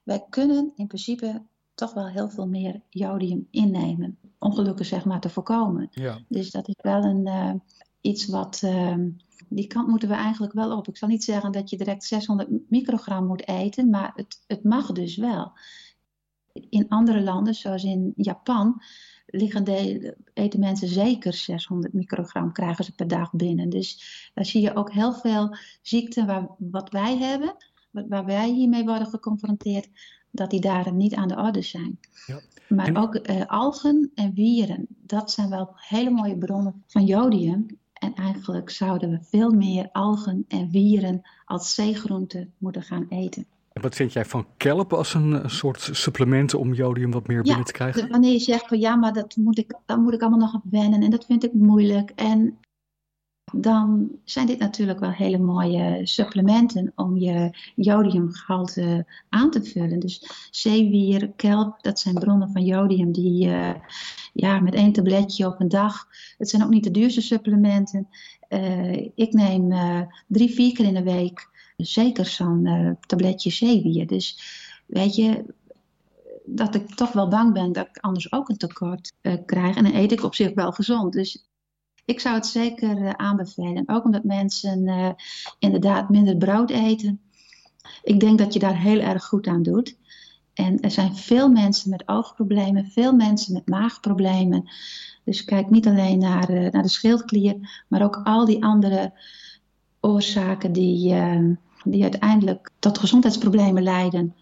wij 0.05 0.27
kunnen 0.31 0.73
in 0.77 0.87
principe 0.87 1.43
toch 1.75 1.95
wel 1.95 2.09
heel 2.09 2.29
veel 2.31 2.47
meer 2.47 2.81
jodium 2.91 3.47
innemen. 3.51 4.19
Ongelukken 4.39 4.85
zeg 4.85 5.05
maar 5.05 5.21
te 5.21 5.29
voorkomen. 5.29 5.89
Ja. 5.91 6.19
Dus 6.29 6.51
dat 6.51 6.69
is 6.69 6.75
wel 6.83 7.05
een, 7.05 7.27
eh, 7.27 7.55
iets 8.01 8.27
wat. 8.27 8.61
eh, 8.63 8.97
die 9.49 9.67
kant 9.67 9.89
moeten 9.89 10.09
we 10.09 10.15
eigenlijk 10.15 10.53
wel 10.53 10.77
op. 10.77 10.89
Ik 10.89 10.97
zal 10.97 11.09
niet 11.09 11.25
zeggen 11.25 11.53
dat 11.53 11.71
je 11.71 11.77
direct 11.77 12.05
600 12.05 12.49
microgram 12.71 13.27
moet 13.27 13.49
eten, 13.49 13.91
maar 13.91 14.13
het, 14.15 14.43
het 14.47 14.65
mag 14.65 14.93
dus 14.93 15.17
wel. 15.17 15.53
In 16.53 16.89
andere 16.89 17.21
landen, 17.23 17.55
zoals 17.55 17.85
in 17.85 18.13
Japan, 18.17 18.83
liggen 19.27 19.65
de, 19.65 20.17
eten 20.35 20.61
mensen 20.61 20.89
zeker 20.89 21.33
600 21.33 21.93
microgram 21.93 22.53
krijgen 22.53 22.85
ze 22.85 22.95
per 22.95 23.09
dag 23.09 23.31
binnen. 23.33 23.69
Dus 23.69 24.31
daar 24.35 24.45
zie 24.47 24.61
je 24.63 24.75
ook 24.77 24.93
heel 24.93 25.13
veel 25.13 25.57
ziekten 25.83 26.27
waar, 26.27 26.49
wat 26.59 26.91
wij 26.91 27.17
hebben, 27.19 27.55
wat- 27.91 28.09
waar 28.09 28.25
wij 28.25 28.51
hiermee 28.51 28.85
worden 28.85 29.07
geconfronteerd, 29.07 29.89
dat 30.31 30.51
die 30.51 30.61
daar 30.61 30.93
niet 30.95 31.15
aan 31.15 31.29
de 31.29 31.37
orde 31.37 31.63
zijn. 31.63 31.99
Ja. 32.27 32.41
Maar 32.69 32.87
En- 32.87 32.97
ook 32.97 33.15
eh, 33.15 33.47
algen 33.47 34.11
en 34.15 34.35
wieren, 34.35 34.87
dat 34.89 35.31
zijn 35.31 35.49
wel 35.51 35.71
hele 35.75 36.11
mooie 36.11 36.39
bronnen 36.39 36.83
van 36.87 37.05
jodium. 37.05 37.67
En 37.93 38.15
eigenlijk 38.15 38.71
zouden 38.71 39.11
we 39.11 39.19
veel 39.23 39.51
meer 39.51 39.89
algen 39.93 40.45
en 40.49 40.71
wieren 40.71 41.23
als 41.45 41.75
zeegroente 41.75 42.49
moeten 42.59 42.83
gaan 42.83 43.07
eten. 43.09 43.47
En 43.73 43.83
wat 43.83 43.95
vind 43.95 44.13
jij 44.13 44.25
van 44.25 44.47
kelp 44.57 44.93
als 44.93 45.15
een 45.15 45.43
eh, 45.43 45.49
soort 45.49 45.89
supplement 45.93 46.55
om 46.55 46.75
jodium 46.75 47.11
wat 47.11 47.27
meer 47.27 47.43
binnen 47.43 47.65
te 47.65 47.73
krijgen? 47.73 48.11
wanneer 48.11 48.33
je 48.33 48.39
zegt 48.39 48.69
van 48.69 48.79
ja, 48.79 48.97
maar 48.97 49.13
dat 49.13 49.37
moet 49.37 49.59
ik, 49.59 49.75
dan 49.87 50.03
moet 50.03 50.15
ik 50.15 50.21
allemaal 50.21 50.39
nog 50.39 50.55
op 50.55 50.63
wennen 50.71 51.03
en 51.03 51.11
dat 51.11 51.25
vind 51.25 51.45
ik 51.45 51.53
moeilijk. 51.53 52.11
En 52.11 52.59
dan 53.53 54.11
zijn 54.25 54.47
dit 54.47 54.59
natuurlijk 54.59 55.01
wel 55.01 55.11
hele 55.11 55.39
mooie 55.39 56.01
supplementen 56.07 56.93
om 56.95 57.17
je 57.17 57.57
jodiumgehalte 57.75 59.07
aan 59.29 59.51
te 59.51 59.63
vullen. 59.63 60.01
Dus 60.01 60.49
zeewier, 60.51 61.33
kelp, 61.37 61.83
dat 61.83 61.99
zijn 61.99 62.15
bronnen 62.15 62.51
van 62.51 62.65
jodium 62.65 63.13
die 63.13 63.49
eh, 63.51 63.75
ja, 64.33 64.61
met 64.61 64.75
één 64.75 64.93
tabletje 64.93 65.47
op 65.47 65.61
een 65.61 65.69
dag. 65.69 66.07
Het 66.39 66.49
zijn 66.49 66.63
ook 66.63 66.71
niet 66.71 66.85
de 66.85 66.91
duurste 66.91 67.21
supplementen. 67.21 68.09
Eh, 68.49 68.93
ik 69.15 69.33
neem 69.33 69.73
drie, 70.27 70.55
vier 70.55 70.73
keer 70.73 70.87
in 70.87 70.95
de 70.95 71.03
week 71.03 71.51
zeker 71.85 72.27
zo'n 72.27 72.67
eh, 72.67 72.91
tabletje 73.07 73.51
zeewier. 73.51 74.07
Dus 74.07 74.39
weet 74.87 75.15
je, 75.15 75.45
dat 76.45 76.75
ik 76.75 76.95
toch 76.95 77.13
wel 77.13 77.29
bang 77.29 77.53
ben 77.53 77.73
dat 77.73 77.87
ik 77.87 77.99
anders 77.99 78.33
ook 78.33 78.49
een 78.49 78.57
tekort 78.57 79.13
eh, 79.21 79.35
krijg. 79.47 79.77
En 79.77 79.85
dan 79.85 79.95
eet 79.95 80.13
ik 80.13 80.23
op 80.23 80.35
zich 80.35 80.55
wel 80.55 80.73
gezond. 80.73 81.13
Dus 81.13 81.47
ik 82.05 82.21
zou 82.21 82.35
het 82.35 82.47
zeker 82.47 83.07
eh, 83.07 83.11
aanbevelen. 83.11 83.83
Ook 83.87 84.05
omdat 84.05 84.25
mensen 84.25 85.17
inderdaad 85.59 86.09
minder 86.09 86.37
brood 86.37 86.71
eten. 86.71 87.21
Ik 88.03 88.21
denk 88.21 88.39
dat 88.39 88.53
je 88.53 88.59
daar 88.59 88.79
heel 88.79 89.01
erg 89.01 89.25
goed 89.25 89.47
aan 89.47 89.63
doet. 89.63 89.97
En 90.55 90.81
er 90.81 90.91
zijn 90.91 91.17
veel 91.17 91.49
mensen 91.49 91.91
met 91.91 92.09
oogproblemen, 92.09 92.87
veel 92.87 93.13
mensen 93.13 93.53
met 93.53 93.69
maagproblemen. 93.69 94.71
Dus 95.25 95.45
kijk 95.45 95.71
niet 95.71 95.87
alleen 95.87 96.19
naar, 96.19 96.51
naar 96.51 96.83
de 96.83 96.89
schildklier, 96.89 97.85
maar 97.89 98.03
ook 98.03 98.21
al 98.25 98.45
die 98.45 98.65
andere 98.65 99.13
oorzaken 100.01 100.73
die, 100.73 101.15
die 101.85 102.03
uiteindelijk 102.03 102.71
tot 102.79 102.99
gezondheidsproblemen 102.99 103.83
leiden. 103.83 104.35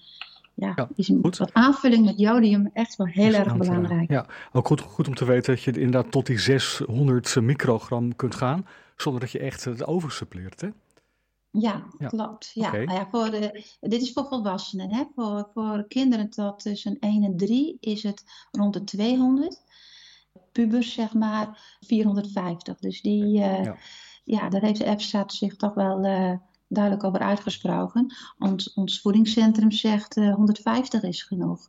Ja, 0.54 0.88
is 0.94 1.08
een 1.08 1.20
wat 1.20 1.52
aanvulling 1.52 2.04
met 2.04 2.18
jodium 2.18 2.70
echt 2.72 2.96
wel 2.96 3.06
heel 3.06 3.32
erg 3.32 3.46
ja. 3.52 3.56
belangrijk. 3.56 4.10
Ja, 4.10 4.26
ook 4.52 4.66
goed, 4.66 4.80
goed 4.80 5.08
om 5.08 5.14
te 5.14 5.24
weten 5.24 5.54
dat 5.54 5.62
je 5.62 5.72
inderdaad 5.72 6.12
tot 6.12 6.26
die 6.26 6.38
600 6.38 7.36
microgram 7.40 8.16
kunt 8.16 8.34
gaan, 8.34 8.66
zonder 8.96 9.20
dat 9.20 9.30
je 9.30 9.38
echt 9.38 9.64
het 9.64 9.86
oversuppleert. 9.86 10.60
Hè? 10.60 10.68
Ja, 11.50 11.86
Ja. 11.98 12.08
klopt. 12.08 12.50
Ja. 12.54 12.72
Nou 12.72 12.92
ja, 12.92 13.08
voor 13.10 13.30
de, 13.30 13.64
dit 13.80 14.02
is 14.02 14.12
voor 14.12 14.26
volwassenen. 14.26 14.94
Hè? 14.94 15.04
Voor, 15.14 15.48
voor 15.54 15.84
kinderen 15.88 16.30
tot 16.30 16.58
tussen 16.58 16.96
1 16.98 17.22
en 17.22 17.36
3 17.36 17.76
is 17.80 18.02
het 18.02 18.24
rond 18.50 18.74
de 18.74 18.84
200. 18.84 19.62
Pubers 20.52 20.92
zeg 20.92 21.14
maar 21.14 21.76
450. 21.80 22.78
Dus 22.78 23.02
die, 23.02 23.42
eh, 23.42 23.64
Ja. 23.64 23.76
ja. 24.24 24.48
daar 24.48 24.60
heeft 24.60 24.78
de 24.78 24.84
EFSA 24.84 25.24
zich 25.26 25.56
toch 25.56 25.74
wel 25.74 26.04
eh, 26.04 26.32
duidelijk 26.70 27.04
over 27.04 27.20
uitgesproken. 27.20 28.14
Ons, 28.38 28.72
ons 28.72 29.00
voedingscentrum 29.00 29.70
zegt 29.70 30.16
eh 30.16 30.34
150 30.34 31.02
is 31.02 31.22
genoeg. 31.22 31.68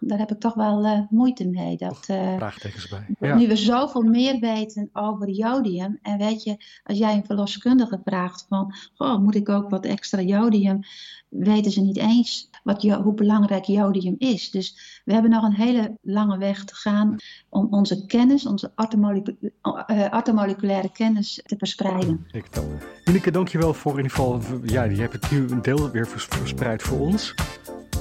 Daar 0.00 0.18
heb 0.18 0.30
ik 0.30 0.40
toch 0.40 0.54
wel 0.54 0.84
eh, 0.84 1.00
moeite 1.10 1.48
mee. 1.48 1.76
Dat, 1.76 2.04
eh, 2.06 2.36
Vraagtekens 2.36 2.88
bij. 2.88 3.06
nu 3.18 3.40
Ja. 3.40 3.48
we 3.48 3.56
zoveel 3.56 4.02
meer 4.02 4.40
weten 4.40 4.90
over 4.92 5.28
jodium. 5.28 5.98
En 6.02 6.18
weet 6.18 6.42
je, 6.42 6.56
als 6.84 6.98
jij 6.98 7.14
een 7.14 7.24
verloskundige 7.24 8.00
vraagt 8.04 8.46
van, 8.48 8.74
moet 9.22 9.34
ik 9.34 9.48
ook 9.48 9.70
wat 9.70 9.84
extra 9.84 10.20
jodium? 10.20 10.80
Weten 11.28 11.72
ze 11.72 11.80
niet 11.80 11.98
eens 11.98 12.50
wat, 12.62 12.82
hoe 12.82 13.14
belangrijk 13.14 13.64
jodium 13.64 14.14
is. 14.18 14.50
Dus 14.50 15.00
we 15.04 15.12
hebben 15.12 15.30
nog 15.30 15.42
een 15.42 15.54
hele 15.54 15.96
lange 16.02 16.38
weg 16.38 16.64
te 16.64 16.74
gaan 16.74 17.16
om 17.48 17.66
onze 17.70 18.06
kennis, 18.06 18.46
onze 18.46 18.72
eh, 18.74 20.06
orthomoleculaire 20.10 20.90
kennis 20.92 21.40
te 21.44 21.56
verspreiden. 21.58 22.26
Ik 22.32 22.54
dan. 22.54 22.64
Ineke, 23.04 23.30
dankjewel 23.30 23.74
voor 23.74 23.92
in 23.92 23.96
ieder 23.96 24.10
geval. 24.16 24.39
Ja, 24.62 24.82
je 24.82 25.00
hebt 25.00 25.12
het 25.12 25.30
nu 25.30 25.48
een 25.50 25.62
deel 25.62 25.90
weer 25.90 26.06
vers- 26.06 26.26
verspreid 26.30 26.82
voor 26.82 26.98
ons. 26.98 27.34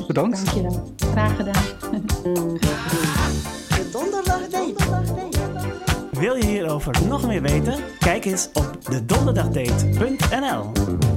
Bedankt. 0.07 0.45
Dankjewel. 0.45 0.93
Graag 1.11 1.35
gedaan. 1.35 1.63
De 3.67 3.89
donderdag 3.91 4.47
date. 4.49 4.75
Wil 6.11 6.35
je 6.35 6.45
hierover 6.45 6.95
nog 7.07 7.27
meer 7.27 7.41
weten? 7.41 7.75
Kijk 7.99 8.25
eens 8.25 8.49
op 8.53 8.77
dedonderdagdate.nl. 8.89 10.71
Get 10.73 11.08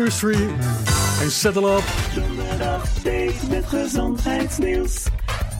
David 0.00 0.20
Curstry 0.20 0.48
en 1.22 1.30
Settle 1.30 1.76
Up. 1.76 1.82
Donderdag 2.14 2.92
date 3.02 3.34
met 3.50 3.66
gezondheidsnieuws. 3.66 5.06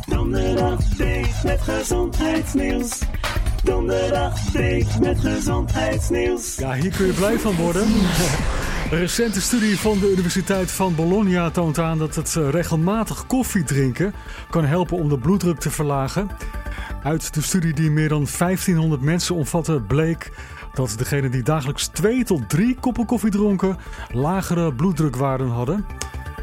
Donderdag 0.06 0.78
date 0.84 1.28
met 1.44 1.60
gezondheidsnieuws. 1.60 2.98
Donderdag 3.64 4.40
date 4.40 5.00
met 5.00 5.20
gezondheidsnieuws. 5.20 6.56
Ja, 6.56 6.72
hier 6.72 6.90
kun 6.96 7.06
je 7.06 7.12
blij 7.12 7.38
van 7.38 7.54
worden. 7.54 7.86
Een 8.90 8.98
recente 8.98 9.40
studie 9.40 9.78
van 9.78 9.98
de 9.98 10.10
Universiteit 10.10 10.70
van 10.70 10.94
Bologna 10.94 11.50
toont 11.50 11.78
aan 11.78 11.98
dat 11.98 12.14
het 12.14 12.36
eh, 12.36 12.48
regelmatig 12.48 13.26
koffie 13.26 13.64
drinken 13.64 14.14
kan 14.50 14.64
helpen 14.64 14.96
om 14.96 15.08
de 15.08 15.18
bloeddruk 15.18 15.58
te 15.58 15.70
verlagen. 15.70 16.30
Uit 17.02 17.34
de 17.34 17.42
studie 17.42 17.72
die 17.72 17.90
meer 17.90 18.08
dan 18.08 18.26
1500 18.38 19.02
mensen 19.02 19.34
omvatte 19.34 19.80
bleek 19.80 20.30
dat 20.74 20.94
degenen 20.98 21.30
die 21.30 21.42
dagelijks 21.42 21.86
2 21.86 22.24
tot 22.24 22.48
3 22.48 22.76
koppen 22.80 23.06
koffie 23.06 23.30
dronken 23.30 23.76
lagere 24.12 24.74
bloeddrukwaarden 24.74 25.48
hadden. 25.48 25.86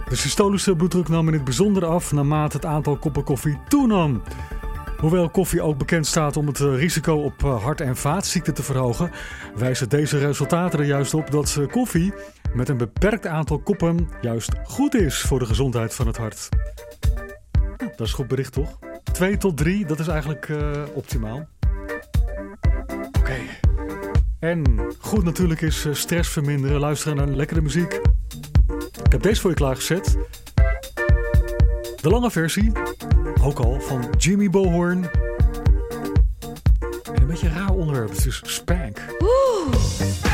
De 0.10 0.16
systolische 0.16 0.76
bloeddruk 0.76 1.08
nam 1.08 1.28
in 1.28 1.34
het 1.34 1.44
bijzonder 1.44 1.86
af 1.86 2.12
naarmate 2.12 2.56
het 2.56 2.66
aantal 2.66 2.98
koppen 2.98 3.24
koffie 3.24 3.60
toenam. 3.68 4.22
Hoewel 4.98 5.30
koffie 5.30 5.62
ook 5.62 5.78
bekend 5.78 6.08
staat 6.08 6.38
om 6.38 6.48
het 6.48 6.60
eh, 6.60 6.76
risico 6.76 7.16
op 7.16 7.44
eh, 7.44 7.64
hart- 7.64 7.82
en 7.82 7.96
vaatziekten 7.96 8.54
te 8.54 8.64
verhogen, 8.64 9.12
wijzen 9.56 9.90
deze 9.90 10.18
resultaten 10.18 10.80
er 10.80 10.86
juist 10.86 11.14
op 11.14 11.32
dat 11.32 11.60
koffie 11.72 12.14
met 12.54 12.70
een 12.70 12.78
beperkt 12.78 13.28
aantal 13.28 13.60
koppen 13.60 14.10
juist 14.22 14.52
goed 14.64 14.96
is 14.96 15.22
voor 15.22 15.40
de 15.40 15.46
gezondheid 15.46 15.94
van 15.94 16.08
het 16.08 16.18
hart. 16.18 16.50
Dat 17.78 18.08
is 18.08 18.14
goed 18.14 18.28
bericht 18.28 18.54
toch? 18.54 18.80
2 19.12 19.38
tot 19.38 19.58
3, 19.58 19.86
dat 19.86 20.00
is 20.00 20.08
eigenlijk 20.08 20.50
eh, 20.50 20.82
optimaal. 20.94 21.48
En 24.40 24.80
goed 25.00 25.24
natuurlijk 25.24 25.62
is 25.62 25.86
eh, 25.86 25.94
stress 25.94 26.30
verminderen, 26.30 26.80
luisteren 26.80 27.18
naar 27.18 27.28
lekkere 27.28 27.62
muziek. 27.62 27.94
Ik 29.04 29.12
heb 29.12 29.22
deze 29.22 29.42
voor 29.42 29.50
je 29.50 29.56
klaargezet. 29.56 30.18
De 32.02 32.10
lange 32.10 32.32
versie, 32.32 32.72
ook 33.42 33.60
al, 33.60 33.82
van 33.82 34.06
Jimmy 34.18 34.50
Bohorn. 34.50 35.04
En 37.14 37.22
een 37.22 37.28
beetje 37.28 37.48
een 37.48 37.54
raar 37.54 37.74
onderwerp, 37.74 38.10
het 38.10 38.26
is 38.26 38.42
Spank. 38.46 39.00
That's 40.00 40.27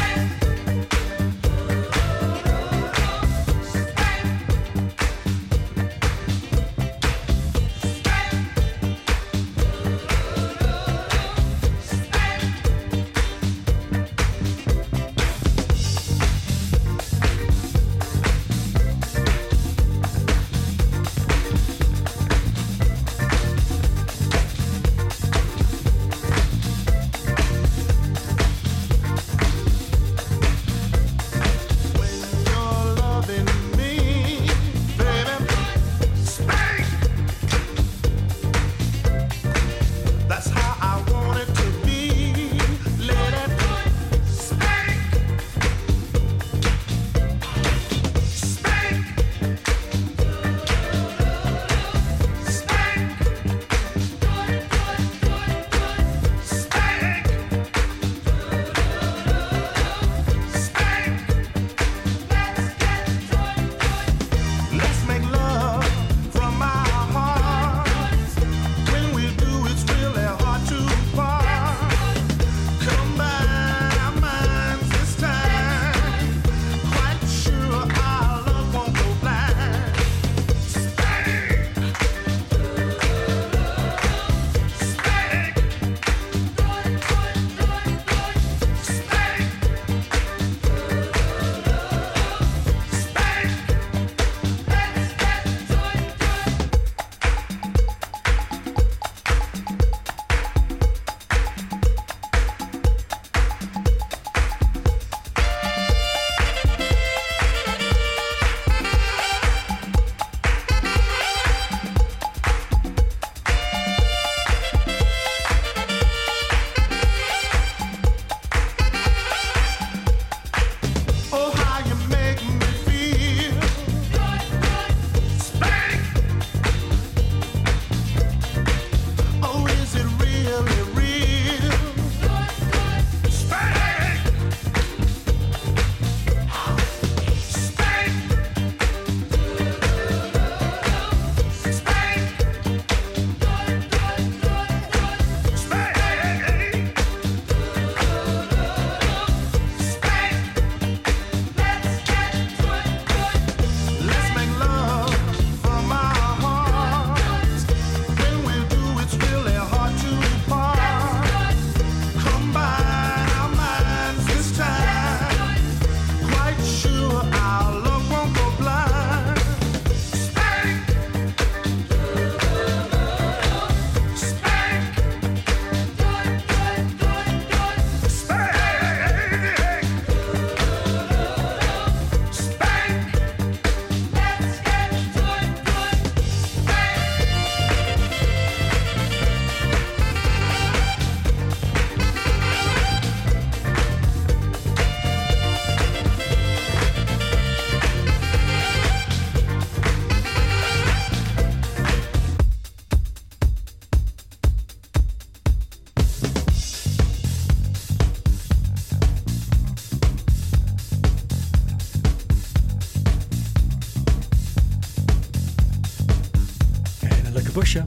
Busje. 217.54 217.84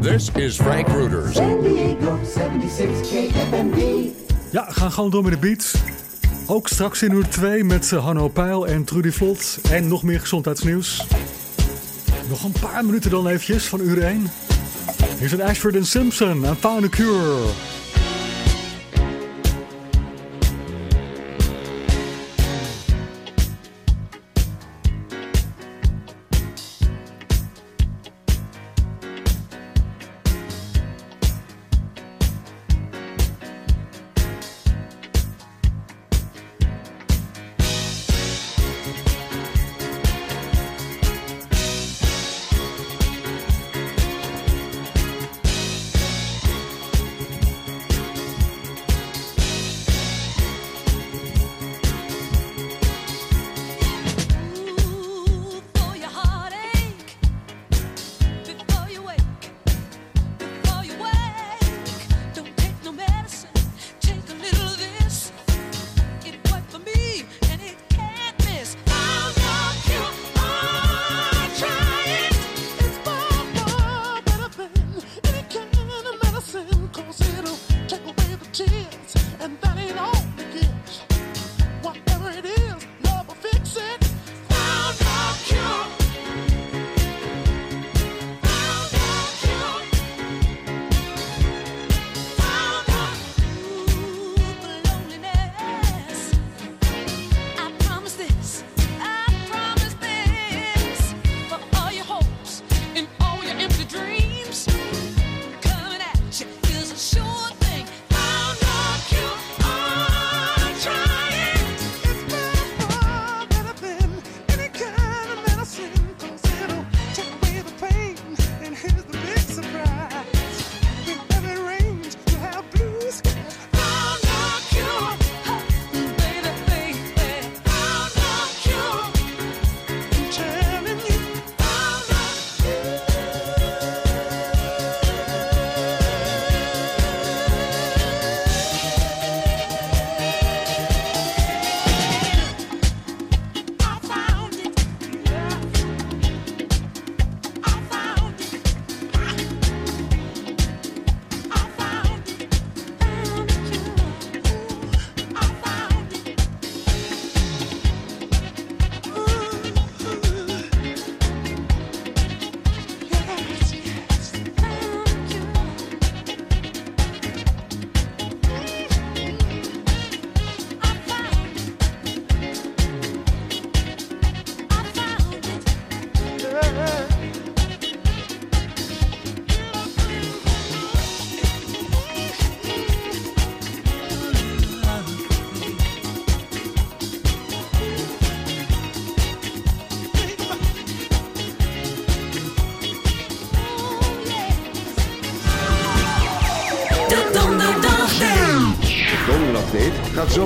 This 0.00 0.30
is 0.34 0.56
Frank 0.56 0.88
Ruders. 0.88 1.34
San 1.34 1.60
Diego 1.62 2.18
76 2.34 3.10
Ja, 4.50 4.66
gaan 4.68 4.92
gewoon 4.92 5.10
door 5.10 5.22
met 5.22 5.32
de 5.32 5.38
beat. 5.38 5.74
Ook 6.46 6.68
straks 6.68 7.02
in 7.02 7.12
uur 7.12 7.28
2 7.28 7.64
met 7.64 7.92
eh, 7.92 8.04
Hanno 8.04 8.28
Pijl 8.28 8.66
en 8.66 8.84
Trudy 8.84 9.10
Vlot. 9.10 9.58
En 9.70 9.88
nog 9.88 10.02
meer 10.02 10.20
gezondheidsnieuws. 10.20 11.06
Nog 12.28 12.44
een 12.44 12.54
paar 12.60 12.84
minuten 12.84 13.10
dan 13.10 13.26
eventjes 13.26 13.64
van 13.66 13.80
uur 13.80 14.02
1. 14.02 14.30
Hier 15.18 15.28
zijn 15.28 15.42
Ashford 15.42 15.74
en 15.74 15.86
Simpson 15.86 16.46
aan 16.46 16.56
Found 16.56 16.84
a 16.84 16.88
Cure. 16.88 17.46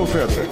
oferta. 0.00 0.51